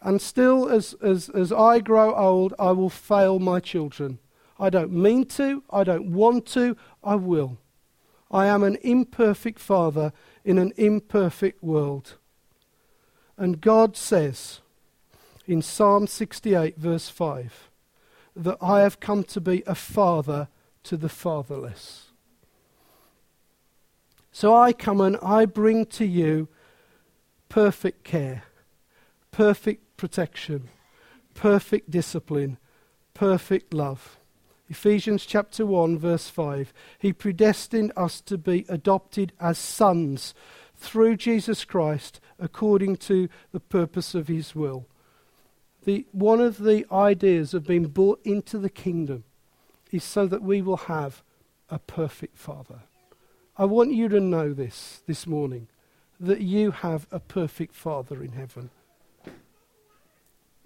And 0.00 0.20
still, 0.22 0.68
as, 0.68 0.94
as, 1.02 1.28
as 1.30 1.52
I 1.52 1.80
grow 1.80 2.14
old, 2.14 2.54
I 2.58 2.72
will 2.72 2.90
fail 2.90 3.38
my 3.38 3.60
children. 3.60 4.18
I 4.58 4.70
don't 4.70 4.92
mean 4.92 5.24
to, 5.26 5.62
I 5.70 5.84
don't 5.84 6.12
want 6.12 6.46
to, 6.46 6.76
I 7.02 7.16
will. 7.16 7.58
I 8.30 8.46
am 8.46 8.62
an 8.62 8.76
imperfect 8.82 9.58
father 9.58 10.12
in 10.44 10.58
an 10.58 10.72
imperfect 10.76 11.62
world. 11.62 12.14
And 13.36 13.60
God 13.60 13.96
says 13.96 14.60
in 15.46 15.62
Psalm 15.62 16.06
68, 16.06 16.76
verse 16.76 17.08
5, 17.08 17.70
that 18.36 18.58
I 18.60 18.80
have 18.80 19.00
come 19.00 19.24
to 19.24 19.40
be 19.40 19.62
a 19.66 19.74
father 19.74 20.48
to 20.84 20.96
the 20.96 21.08
fatherless. 21.08 22.08
So 24.30 24.54
I 24.54 24.72
come 24.72 25.00
and 25.00 25.16
I 25.22 25.46
bring 25.46 25.86
to 25.86 26.04
you 26.04 26.48
perfect 27.48 28.04
care, 28.04 28.44
perfect 29.38 29.96
protection, 29.96 30.68
perfect 31.32 31.88
discipline, 31.88 32.58
perfect 33.14 33.72
love. 33.72 34.18
Ephesians 34.68 35.24
chapter 35.24 35.64
1, 35.64 35.96
verse 35.96 36.28
5. 36.28 36.72
He 36.98 37.12
predestined 37.12 37.92
us 37.96 38.20
to 38.22 38.36
be 38.36 38.66
adopted 38.68 39.32
as 39.38 39.56
sons 39.56 40.34
through 40.74 41.18
Jesus 41.18 41.64
Christ 41.64 42.18
according 42.40 42.96
to 42.96 43.28
the 43.52 43.60
purpose 43.60 44.12
of 44.12 44.26
his 44.26 44.56
will. 44.56 44.86
The, 45.84 46.04
one 46.10 46.40
of 46.40 46.58
the 46.58 46.84
ideas 46.90 47.54
of 47.54 47.64
being 47.64 47.86
brought 47.86 48.20
into 48.24 48.58
the 48.58 48.68
kingdom 48.68 49.22
is 49.92 50.02
so 50.02 50.26
that 50.26 50.42
we 50.42 50.62
will 50.62 50.88
have 50.88 51.22
a 51.70 51.78
perfect 51.78 52.36
Father. 52.36 52.80
I 53.56 53.66
want 53.66 53.92
you 53.92 54.08
to 54.08 54.18
know 54.18 54.52
this 54.52 55.02
this 55.06 55.28
morning 55.28 55.68
that 56.18 56.40
you 56.40 56.72
have 56.72 57.06
a 57.12 57.20
perfect 57.20 57.76
Father 57.76 58.20
in 58.24 58.32
heaven. 58.32 58.70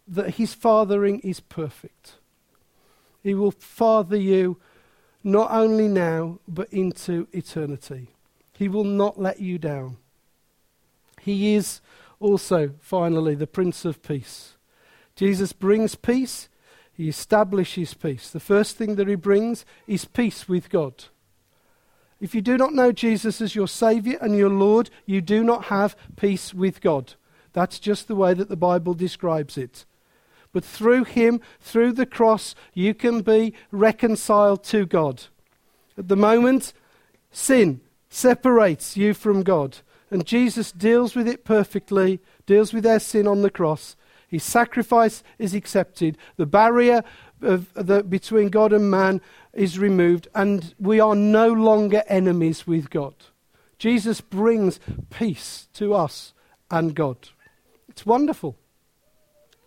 That 0.06 0.34
his 0.34 0.54
fathering 0.54 1.20
is 1.20 1.40
perfect. 1.40 2.14
He 3.22 3.34
will 3.34 3.52
father 3.52 4.16
you 4.16 4.58
not 5.22 5.50
only 5.52 5.86
now, 5.88 6.40
but 6.48 6.72
into 6.72 7.28
eternity. 7.32 8.08
He 8.52 8.68
will 8.68 8.84
not 8.84 9.20
let 9.20 9.40
you 9.40 9.58
down. 9.58 9.96
He 11.20 11.54
is 11.54 11.80
also, 12.18 12.72
finally, 12.80 13.34
the 13.34 13.46
Prince 13.46 13.84
of 13.84 14.02
Peace. 14.02 14.56
Jesus 15.14 15.52
brings 15.52 15.94
peace, 15.94 16.48
he 16.92 17.08
establishes 17.08 17.94
peace. 17.94 18.30
The 18.30 18.40
first 18.40 18.76
thing 18.76 18.96
that 18.96 19.08
he 19.08 19.14
brings 19.14 19.64
is 19.86 20.04
peace 20.04 20.48
with 20.48 20.68
God. 20.68 21.04
If 22.20 22.34
you 22.34 22.40
do 22.40 22.56
not 22.56 22.74
know 22.74 22.92
Jesus 22.92 23.40
as 23.40 23.54
your 23.54 23.68
Saviour 23.68 24.18
and 24.20 24.36
your 24.36 24.50
Lord, 24.50 24.90
you 25.06 25.20
do 25.20 25.42
not 25.42 25.64
have 25.64 25.96
peace 26.16 26.54
with 26.54 26.80
God. 26.80 27.14
That's 27.52 27.78
just 27.78 28.08
the 28.08 28.14
way 28.14 28.34
that 28.34 28.48
the 28.48 28.56
Bible 28.56 28.94
describes 28.94 29.58
it. 29.58 29.84
But 30.52 30.64
through 30.64 31.04
him, 31.04 31.40
through 31.60 31.92
the 31.92 32.06
cross, 32.06 32.54
you 32.74 32.94
can 32.94 33.22
be 33.22 33.54
reconciled 33.70 34.64
to 34.64 34.84
God. 34.86 35.24
At 35.96 36.08
the 36.08 36.16
moment, 36.16 36.72
sin 37.30 37.80
separates 38.08 38.96
you 38.96 39.14
from 39.14 39.42
God. 39.42 39.78
And 40.10 40.26
Jesus 40.26 40.72
deals 40.72 41.14
with 41.14 41.26
it 41.26 41.44
perfectly, 41.44 42.20
deals 42.44 42.74
with 42.74 42.86
our 42.86 43.00
sin 43.00 43.26
on 43.26 43.40
the 43.40 43.50
cross. 43.50 43.96
His 44.28 44.44
sacrifice 44.44 45.22
is 45.38 45.54
accepted. 45.54 46.18
The 46.36 46.46
barrier 46.46 47.02
the, 47.42 48.04
between 48.08 48.48
God 48.48 48.72
and 48.72 48.90
man 48.90 49.20
is 49.52 49.78
removed, 49.78 50.28
and 50.34 50.74
we 50.78 51.00
are 51.00 51.14
no 51.14 51.48
longer 51.52 52.02
enemies 52.06 52.66
with 52.66 52.88
God. 52.90 53.14
Jesus 53.78 54.20
brings 54.20 54.80
peace 55.10 55.68
to 55.74 55.94
us 55.94 56.32
and 56.70 56.94
God. 56.94 57.30
It's 57.88 58.06
wonderful. 58.06 58.56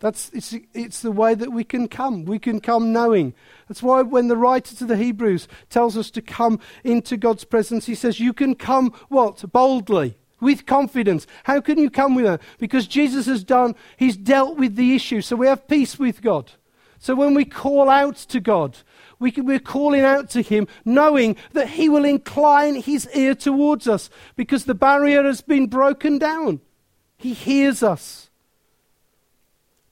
That's, 0.05 0.29
it's, 0.35 0.53
it's 0.75 1.01
the 1.01 1.11
way 1.11 1.33
that 1.33 1.51
we 1.51 1.63
can 1.63 1.87
come. 1.87 2.25
We 2.25 2.37
can 2.37 2.59
come 2.59 2.93
knowing. 2.93 3.33
That's 3.67 3.81
why 3.81 4.03
when 4.03 4.27
the 4.27 4.37
writer 4.37 4.75
to 4.75 4.85
the 4.85 4.97
Hebrews 4.97 5.47
tells 5.71 5.97
us 5.97 6.11
to 6.11 6.21
come 6.21 6.59
into 6.83 7.17
God's 7.17 7.43
presence, 7.43 7.87
he 7.87 7.95
says, 7.95 8.19
You 8.19 8.31
can 8.31 8.53
come 8.53 8.93
what? 9.09 9.51
Boldly, 9.51 10.15
with 10.39 10.67
confidence. 10.67 11.25
How 11.45 11.59
can 11.59 11.79
you 11.79 11.89
come 11.89 12.13
with 12.13 12.25
that? 12.25 12.41
Because 12.59 12.85
Jesus 12.85 13.25
has 13.25 13.43
done, 13.43 13.73
he's 13.97 14.15
dealt 14.15 14.59
with 14.59 14.75
the 14.75 14.93
issue. 14.93 15.21
So 15.21 15.35
we 15.35 15.47
have 15.47 15.67
peace 15.67 15.97
with 15.97 16.21
God. 16.21 16.51
So 16.99 17.15
when 17.15 17.33
we 17.33 17.43
call 17.43 17.89
out 17.89 18.17
to 18.17 18.39
God, 18.39 18.77
we 19.17 19.31
can, 19.31 19.43
we're 19.43 19.57
calling 19.57 20.01
out 20.01 20.29
to 20.29 20.43
Him, 20.43 20.67
knowing 20.85 21.35
that 21.53 21.69
He 21.69 21.89
will 21.89 22.05
incline 22.05 22.75
His 22.75 23.09
ear 23.15 23.33
towards 23.33 23.87
us 23.87 24.11
because 24.35 24.65
the 24.65 24.75
barrier 24.75 25.23
has 25.23 25.41
been 25.41 25.65
broken 25.65 26.19
down. 26.19 26.61
He 27.17 27.33
hears 27.33 27.81
us. 27.81 28.24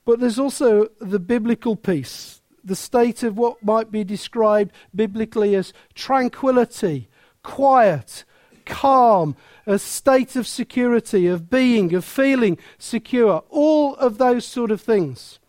But 0.06 0.20
there's 0.20 0.40
also 0.40 0.90
the 1.00 1.20
biblical 1.20 1.76
peace, 1.76 2.42
the 2.64 2.76
state 2.76 3.24
of 3.24 3.38
what 3.38 3.64
might 3.64 3.92
be 3.92 4.04
described 4.04 4.72
biblically 4.94 5.56
as 5.56 5.74
tranquility, 5.96 7.10
quiet, 7.42 8.26
calm, 8.66 9.36
a 9.66 9.80
state 9.80 10.36
of 10.36 10.48
security, 10.48 11.28
of 11.28 11.50
being, 11.50 11.94
of 11.94 12.04
feeling 12.04 12.58
secure, 12.78 13.44
all 13.50 13.96
of 13.96 14.18
those 14.18 14.46
sort 14.46 14.72
of 14.72 14.82
things. 14.82 15.40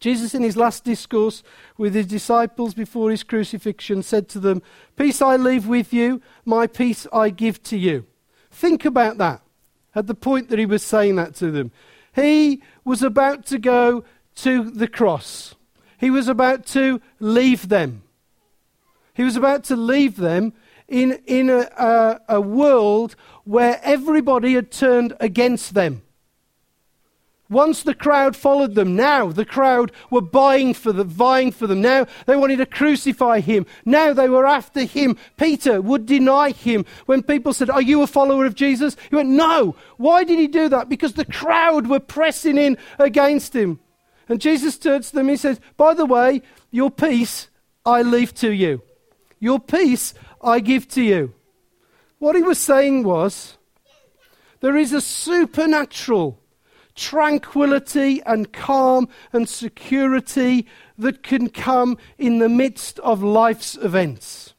Jesus, 0.00 0.34
in 0.34 0.42
his 0.42 0.56
last 0.56 0.84
discourse 0.84 1.42
with 1.78 1.94
his 1.94 2.06
disciples 2.06 2.74
before 2.74 3.10
his 3.10 3.22
crucifixion, 3.22 4.02
said 4.02 4.28
to 4.28 4.38
them, 4.38 4.62
Peace 4.96 5.22
I 5.22 5.36
leave 5.36 5.66
with 5.66 5.92
you, 5.92 6.20
my 6.44 6.66
peace 6.66 7.06
I 7.12 7.30
give 7.30 7.62
to 7.64 7.78
you. 7.78 8.04
Think 8.50 8.84
about 8.84 9.16
that 9.18 9.40
at 9.94 10.06
the 10.06 10.14
point 10.14 10.50
that 10.50 10.58
he 10.58 10.66
was 10.66 10.82
saying 10.82 11.16
that 11.16 11.34
to 11.36 11.50
them. 11.50 11.70
He 12.14 12.62
was 12.84 13.02
about 13.02 13.46
to 13.46 13.58
go 13.58 14.04
to 14.36 14.70
the 14.70 14.88
cross. 14.88 15.54
He 15.98 16.10
was 16.10 16.28
about 16.28 16.66
to 16.66 17.00
leave 17.18 17.68
them. 17.68 18.02
He 19.14 19.22
was 19.22 19.36
about 19.36 19.64
to 19.64 19.76
leave 19.76 20.16
them 20.16 20.52
in, 20.88 21.20
in 21.26 21.50
a, 21.50 21.68
a, 21.78 22.20
a 22.28 22.40
world 22.40 23.16
where 23.44 23.80
everybody 23.82 24.54
had 24.54 24.70
turned 24.70 25.14
against 25.20 25.74
them. 25.74 26.02
Once 27.50 27.82
the 27.82 27.94
crowd 27.94 28.34
followed 28.34 28.74
them, 28.74 28.96
now 28.96 29.30
the 29.30 29.44
crowd 29.44 29.92
were 30.10 30.22
buying 30.22 30.72
for 30.72 30.92
them, 30.92 31.06
vying 31.06 31.52
for 31.52 31.66
them. 31.66 31.82
Now 31.82 32.06
they 32.26 32.36
wanted 32.36 32.56
to 32.56 32.66
crucify 32.66 33.40
him. 33.40 33.66
Now 33.84 34.14
they 34.14 34.30
were 34.30 34.46
after 34.46 34.84
him. 34.84 35.18
Peter 35.36 35.82
would 35.82 36.06
deny 36.06 36.50
him. 36.50 36.86
When 37.04 37.22
people 37.22 37.52
said, 37.52 37.68
Are 37.68 37.82
you 37.82 38.00
a 38.00 38.06
follower 38.06 38.46
of 38.46 38.54
Jesus? 38.54 38.96
He 39.10 39.16
went, 39.16 39.28
No. 39.28 39.76
Why 39.98 40.24
did 40.24 40.38
he 40.38 40.46
do 40.46 40.70
that? 40.70 40.88
Because 40.88 41.14
the 41.14 41.26
crowd 41.26 41.86
were 41.86 42.00
pressing 42.00 42.56
in 42.56 42.78
against 42.98 43.54
him. 43.54 43.78
And 44.26 44.40
Jesus 44.40 44.78
turns 44.78 45.10
to 45.10 45.16
them, 45.16 45.28
he 45.28 45.36
says, 45.36 45.60
By 45.76 45.92
the 45.92 46.06
way, 46.06 46.40
your 46.70 46.90
peace 46.90 47.48
I 47.84 48.00
leave 48.00 48.32
to 48.36 48.50
you. 48.50 48.82
Your 49.38 49.60
peace 49.60 50.14
I 50.40 50.60
give 50.60 50.88
to 50.88 51.02
you. 51.02 51.34
What 52.18 52.36
he 52.36 52.42
was 52.42 52.58
saying 52.58 53.04
was, 53.04 53.58
there 54.60 54.78
is 54.78 54.94
a 54.94 55.02
supernatural 55.02 56.40
tranquility 56.94 58.22
and 58.24 58.52
calm 58.52 59.08
and 59.32 59.48
security 59.48 60.66
that 60.98 61.22
can 61.22 61.48
come 61.48 61.98
in 62.18 62.38
the 62.38 62.48
midst 62.48 62.98
of 63.00 63.22
life's 63.22 63.76
events. 63.76 64.54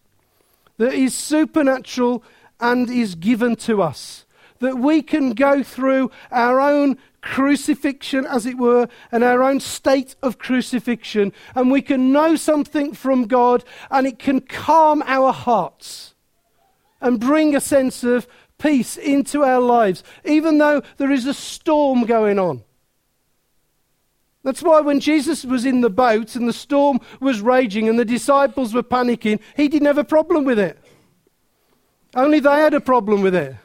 That 0.77 0.93
is 0.93 1.15
supernatural 1.15 2.23
and 2.59 2.89
is 2.89 3.15
given 3.15 3.55
to 3.57 3.81
us. 3.81 4.25
That 4.59 4.77
we 4.77 5.01
can 5.01 5.31
go 5.31 5.63
through 5.63 6.11
our 6.31 6.59
own 6.59 6.97
crucifixion, 7.21 8.25
as 8.25 8.45
it 8.45 8.57
were, 8.57 8.87
and 9.11 9.23
our 9.23 9.41
own 9.41 9.59
state 9.59 10.15
of 10.21 10.37
crucifixion, 10.37 11.33
and 11.55 11.71
we 11.71 11.81
can 11.81 12.11
know 12.11 12.35
something 12.35 12.93
from 12.93 13.25
God, 13.25 13.63
and 13.89 14.05
it 14.05 14.19
can 14.19 14.41
calm 14.41 15.03
our 15.07 15.33
hearts 15.33 16.13
and 17.01 17.19
bring 17.19 17.55
a 17.55 17.59
sense 17.59 18.03
of 18.03 18.27
peace 18.65 18.97
into 18.97 19.43
our 19.43 19.61
lives, 19.61 20.03
even 20.23 20.57
though 20.57 20.81
there 20.97 21.11
is 21.11 21.27
a 21.27 21.33
storm 21.33 22.03
going 22.03 22.39
on. 22.39 22.63
That's 24.43 24.63
why 24.63 24.81
when 24.81 24.99
Jesus 24.99 25.45
was 25.45 25.65
in 25.65 25.81
the 25.81 25.89
boat 25.89 26.35
and 26.35 26.47
the 26.47 26.53
storm 26.53 26.99
was 27.19 27.41
raging 27.41 27.87
and 27.87 27.97
the 27.97 28.05
disciples 28.05 28.73
were 28.73 28.83
panicking, 28.83 29.39
he 29.55 29.67
didn't 29.67 29.87
have 29.87 29.97
a 29.97 30.03
problem 30.03 30.45
with 30.45 30.57
it. 30.57 30.79
Only 32.15 32.39
they 32.39 32.57
had 32.57 32.73
a 32.73 32.81
problem 32.81 33.21
with 33.21 33.35
it. 33.35 33.55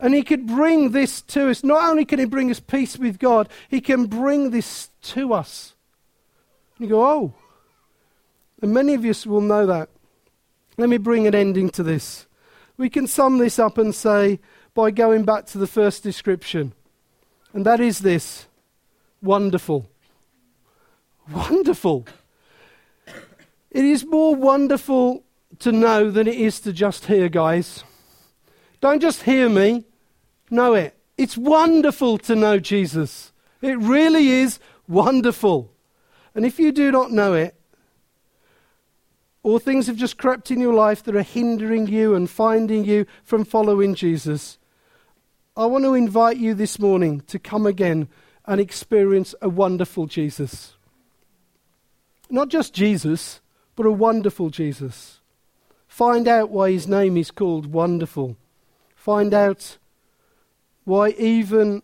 And 0.00 0.12
he 0.12 0.22
could 0.22 0.46
bring 0.46 0.90
this 0.90 1.22
to 1.22 1.50
us. 1.50 1.62
Not 1.62 1.88
only 1.88 2.04
can 2.04 2.18
he 2.18 2.24
bring 2.24 2.50
us 2.50 2.60
peace 2.60 2.98
with 2.98 3.18
God, 3.18 3.48
he 3.68 3.80
can 3.80 4.06
bring 4.06 4.50
this 4.50 4.90
to 5.02 5.32
us. 5.32 5.74
And 6.78 6.88
you 6.88 6.94
go, 6.94 7.04
oh. 7.04 7.34
And 8.60 8.72
many 8.72 8.94
of 8.94 9.04
us 9.04 9.26
will 9.26 9.40
know 9.40 9.66
that. 9.66 9.88
Let 10.76 10.88
me 10.88 10.96
bring 10.96 11.26
an 11.26 11.34
ending 11.34 11.70
to 11.70 11.82
this. 11.82 12.26
We 12.76 12.90
can 12.90 13.06
sum 13.06 13.38
this 13.38 13.58
up 13.58 13.78
and 13.78 13.94
say, 13.94 14.40
by 14.74 14.90
going 14.90 15.24
back 15.24 15.46
to 15.46 15.58
the 15.58 15.66
first 15.66 16.02
description, 16.02 16.72
and 17.52 17.64
that 17.64 17.80
is 17.80 18.00
this 18.00 18.46
wonderful. 19.22 19.88
Wonderful. 21.30 22.06
It 23.70 23.84
is 23.84 24.04
more 24.04 24.34
wonderful 24.34 25.22
to 25.60 25.72
know 25.72 26.10
than 26.10 26.26
it 26.26 26.34
is 26.34 26.60
to 26.60 26.72
just 26.72 27.06
hear, 27.06 27.28
guys. 27.28 27.84
Don't 28.80 29.00
just 29.00 29.22
hear 29.22 29.48
me, 29.48 29.84
know 30.50 30.74
it. 30.74 30.96
It's 31.16 31.36
wonderful 31.36 32.18
to 32.18 32.34
know 32.34 32.58
Jesus. 32.58 33.32
It 33.62 33.78
really 33.78 34.28
is 34.28 34.58
wonderful. 34.88 35.70
And 36.34 36.44
if 36.44 36.58
you 36.58 36.72
do 36.72 36.90
not 36.90 37.12
know 37.12 37.34
it, 37.34 37.53
or 39.44 39.60
things 39.60 39.86
have 39.86 39.96
just 39.96 40.16
crept 40.16 40.50
in 40.50 40.58
your 40.58 40.72
life 40.72 41.02
that 41.04 41.14
are 41.14 41.22
hindering 41.22 41.86
you 41.86 42.14
and 42.14 42.28
finding 42.28 42.84
you 42.84 43.06
from 43.22 43.44
following 43.44 43.94
Jesus, 43.94 44.58
I 45.54 45.66
want 45.66 45.84
to 45.84 45.94
invite 45.94 46.38
you 46.38 46.54
this 46.54 46.78
morning 46.78 47.20
to 47.28 47.38
come 47.38 47.66
again 47.66 48.08
and 48.46 48.58
experience 48.58 49.34
a 49.42 49.48
wonderful 49.50 50.06
Jesus. 50.06 50.74
Not 52.30 52.48
just 52.48 52.72
Jesus, 52.72 53.42
but 53.76 53.84
a 53.84 53.92
wonderful 53.92 54.48
Jesus. 54.48 55.20
Find 55.86 56.26
out 56.26 56.48
why 56.50 56.72
his 56.72 56.88
name 56.88 57.18
is 57.18 57.30
called 57.30 57.66
Wonderful. 57.66 58.36
Find 58.96 59.34
out 59.34 59.76
why, 60.84 61.10
even 61.10 61.82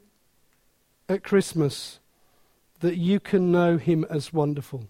at 1.11 1.23
Christmas, 1.23 2.01
that 2.81 2.97
you 2.97 3.21
can 3.21 3.53
know 3.53 3.77
him 3.77 4.07
as 4.09 4.33
wonderful. 4.33 4.89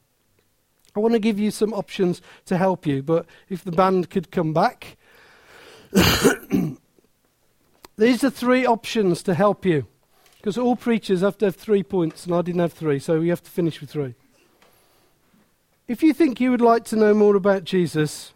I 0.97 1.01
want 1.01 1.15
to 1.15 1.21
give 1.21 1.39
you 1.39 1.51
some 1.51 1.73
options 1.73 2.21
to 2.47 2.57
help 2.57 2.87
you, 2.87 3.03
but 3.03 3.27
if 3.49 3.65
the 3.65 3.73
band 3.73 4.11
could 4.11 4.31
come 4.31 4.53
back. 4.53 4.97
These 7.97 8.25
are 8.25 8.31
three 8.31 8.67
options 8.67 9.23
to 9.25 9.35
help 9.35 9.65
you. 9.65 9.87
Because 10.39 10.57
all 10.57 10.75
preachers 10.75 11.21
have 11.21 11.37
to 11.39 11.47
have 11.47 11.57
three 11.57 11.83
points, 11.83 12.25
and 12.25 12.35
I 12.35 12.41
didn't 12.41 12.63
have 12.63 12.73
three, 12.73 12.99
so 12.99 13.21
we 13.21 13.29
have 13.29 13.43
to 13.43 13.51
finish 13.51 13.81
with 13.81 13.91
three. 13.91 14.15
If 15.87 16.03
you 16.03 16.15
think 16.15 16.41
you 16.41 16.51
would 16.51 16.63
like 16.63 16.85
to 16.87 16.97
know 16.97 17.13
more 17.13 17.37
about 17.37 17.65
Jesus, 17.65 18.33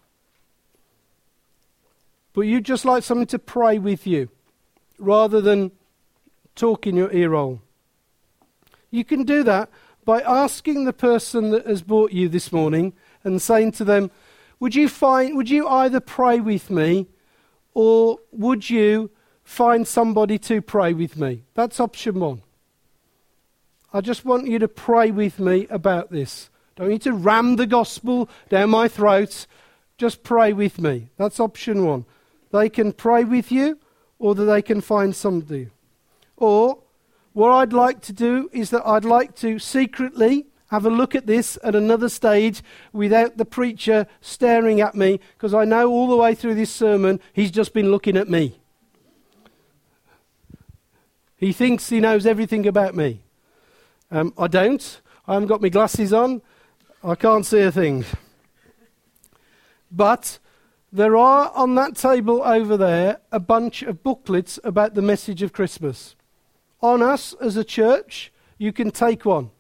but 2.35 2.43
you'd 2.43 2.65
just 2.65 2.85
like 2.85 3.05
something 3.05 3.29
to 3.29 3.39
pray 3.39 3.79
with 3.79 4.07
you 4.07 4.29
rather 4.99 5.41
than 5.41 5.71
talk 6.55 6.87
in 6.87 6.95
your 6.95 7.11
ear 7.13 7.31
roll, 7.31 7.63
you 8.91 9.03
can 9.03 9.25
do 9.25 9.43
that 9.45 9.71
by 10.05 10.21
asking 10.21 10.85
the 10.85 10.93
person 10.93 11.51
that 11.51 11.67
has 11.67 11.83
brought 11.83 12.13
you 12.13 12.29
this 12.29 12.53
morning 12.53 12.93
and 13.23 13.41
saying 13.41 13.73
to 13.73 13.85
them, 13.85 14.11
Would 14.61 14.75
you, 14.75 14.89
find, 14.89 15.37
would 15.37 15.51
you 15.51 15.67
either 15.67 16.01
pray 16.01 16.41
with 16.41 16.71
me 16.71 17.09
or 17.75 18.19
would 18.33 18.69
you 18.71 19.11
find 19.45 19.87
somebody 19.87 20.39
to 20.39 20.61
pray 20.63 20.93
with 20.93 21.17
me. 21.17 21.45
That's 21.55 21.79
option 21.79 22.19
one. 22.19 22.43
I 23.93 24.01
just 24.01 24.25
want 24.25 24.49
you 24.49 24.59
to 24.59 24.69
pray 24.69 25.11
with 25.11 25.39
me 25.39 25.69
about 25.71 26.11
this. 26.11 26.51
Don't 26.75 26.89
need 26.89 27.03
to 27.03 27.13
ram 27.13 27.57
the 27.57 27.67
gospel 27.67 28.29
down 28.49 28.71
my 28.71 28.89
throat. 28.89 29.47
Just 29.99 30.25
pray 30.25 30.53
with 30.53 30.81
me. 30.81 31.11
That's 31.17 31.39
option 31.39 31.85
one. 31.87 32.05
They 32.51 32.69
can 32.69 32.93
pray 32.93 33.23
with 33.23 33.53
you, 33.53 33.79
or 34.19 34.35
that 34.35 34.45
they 34.45 34.63
can 34.63 34.81
find 34.81 35.15
somebody. 35.15 35.69
Or, 36.37 36.79
what 37.35 37.51
I'd 37.51 37.73
like 37.73 38.01
to 38.03 38.13
do 38.13 38.49
is 38.53 38.71
that 38.71 38.87
I'd 38.87 39.05
like 39.05 39.35
to 39.37 39.59
secretly 39.59 40.47
have 40.69 40.87
a 40.87 40.91
look 40.91 41.15
at 41.15 41.27
this 41.27 41.59
at 41.63 41.75
another 41.75 42.09
stage 42.09 42.63
without 42.93 43.37
the 43.37 43.45
preacher 43.45 44.07
staring 44.21 44.81
at 44.81 44.95
me, 44.95 45.21
because 45.37 45.53
I 45.53 45.65
know 45.65 45.91
all 45.91 46.09
the 46.09 46.17
way 46.17 46.35
through 46.35 46.55
this 46.55 46.71
sermon 46.71 47.21
he's 47.33 47.51
just 47.51 47.75
been 47.75 47.91
looking 47.91 48.17
at 48.17 48.29
me. 48.29 48.59
He 51.37 51.53
thinks 51.53 51.89
he 51.89 52.01
knows 52.01 52.25
everything 52.25 52.67
about 52.67 52.95
me. 52.95 53.23
Um, 54.11 54.33
I 54.39 54.47
don't. 54.47 55.01
I 55.27 55.35
haven't 55.35 55.49
got 55.49 55.61
my 55.61 55.69
glasses 55.69 56.13
on. 56.13 56.41
I 57.03 57.17
can't 57.17 57.45
see 57.45 57.61
a 57.61 57.73
thing. 57.73 58.05
But 59.91 60.39
there 60.93 61.17
are 61.17 61.51
on 61.55 61.75
that 61.75 61.97
table 61.97 62.43
over 62.43 62.77
there 62.77 63.19
a 63.33 63.41
bunch 63.41 63.83
of 63.83 64.03
booklets 64.05 64.59
about 64.63 64.95
the 64.95 65.03
message 65.03 65.43
of 65.43 65.53
Christmas. 65.53 66.15
On 66.85 67.01
us 67.01 67.33
as 67.41 67.57
a 67.57 67.65
church, 67.65 68.31
you 68.59 68.71
can 68.71 68.91
take 68.91 69.25
one. 69.25 69.51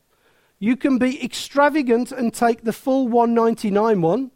You 0.59 0.77
can 0.77 0.99
be 0.99 1.25
extravagant 1.25 2.13
and 2.13 2.35
take 2.35 2.65
the 2.65 2.73
full 2.75 3.09
199 3.09 4.03
one. 4.03 4.31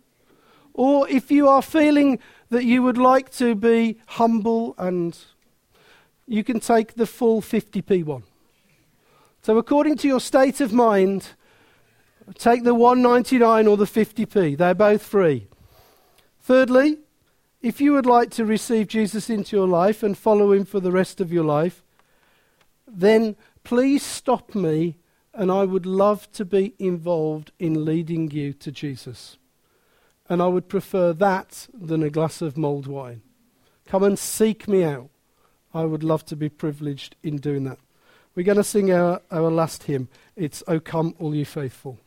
Or 0.73 1.07
if 1.07 1.31
you 1.31 1.49
are 1.49 1.61
feeling 1.61 2.19
that 2.49 2.65
you 2.65 2.83
would 2.83 2.97
like 2.97 3.29
to 3.33 3.55
be 3.55 3.99
humble 4.07 4.75
and 4.79 5.15
you 6.27 6.43
can 6.43 6.61
take 6.61 6.95
the 6.95 7.05
full 7.05 7.43
50p 7.43 8.07
one. 8.07 8.23
So, 9.43 9.59
according 9.59 9.99
to 9.99 10.09
your 10.09 10.19
state 10.19 10.63
of 10.63 10.73
mind, 10.73 11.35
take 12.39 12.65
the 12.65 12.75
199 12.75 13.67
or 13.67 13.77
the 13.77 13.85
50p. 13.85 14.57
They're 14.57 14.75
both 14.75 15.03
free. 15.03 15.47
Thirdly, 16.41 17.01
if 17.61 17.83
you 17.83 17.93
would 17.93 18.07
like 18.07 18.31
to 18.31 18.47
receive 18.47 18.89
Jesus 18.89 19.29
into 19.29 19.57
your 19.57 19.69
life 19.69 20.03
and 20.03 20.17
follow 20.17 20.53
him 20.53 20.65
for 20.65 20.81
the 20.81 20.91
rest 20.91 21.21
of 21.21 21.31
your 21.31 21.45
life, 21.45 21.85
then 22.91 23.37
please 23.65 24.03
stop 24.03 24.55
me 24.55 24.97
and 25.35 25.51
I 25.53 25.65
would 25.65 25.87
love 25.87 26.31
to 26.33 26.45
be 26.45 26.75
involved 26.79 27.53
in 27.59 27.85
leading 27.85 28.31
you 28.31 28.53
to 28.55 28.73
Jesus. 28.73 29.37
And 30.29 30.43
I 30.43 30.47
would 30.47 30.69
prefer 30.69 31.13
that 31.13 31.69
than 31.73 32.03
a 32.03 32.11
glass 32.11 32.43
of 32.43 32.57
mulled 32.57 32.87
wine. 32.87 33.23
Come 33.87 34.03
and 34.03 34.19
seek 34.19 34.69
me 34.69 34.85
out. 34.85 35.09
I 35.73 35.85
would 35.85 36.03
love 36.03 36.25
to 36.27 36.37
be 36.37 36.49
privileged 36.49 37.17
in 37.23 37.37
doing 37.37 37.65
that. 37.65 37.79
We're 38.35 38.45
going 38.45 38.57
to 38.57 38.65
sing 38.65 38.93
our, 38.93 39.23
our 39.31 39.51
last 39.51 39.85
hymn. 39.85 40.09
It's 40.37 40.63
O 40.69 40.81
Come, 40.81 41.15
All 41.19 41.35
You 41.35 41.45
Faithful. 41.45 41.99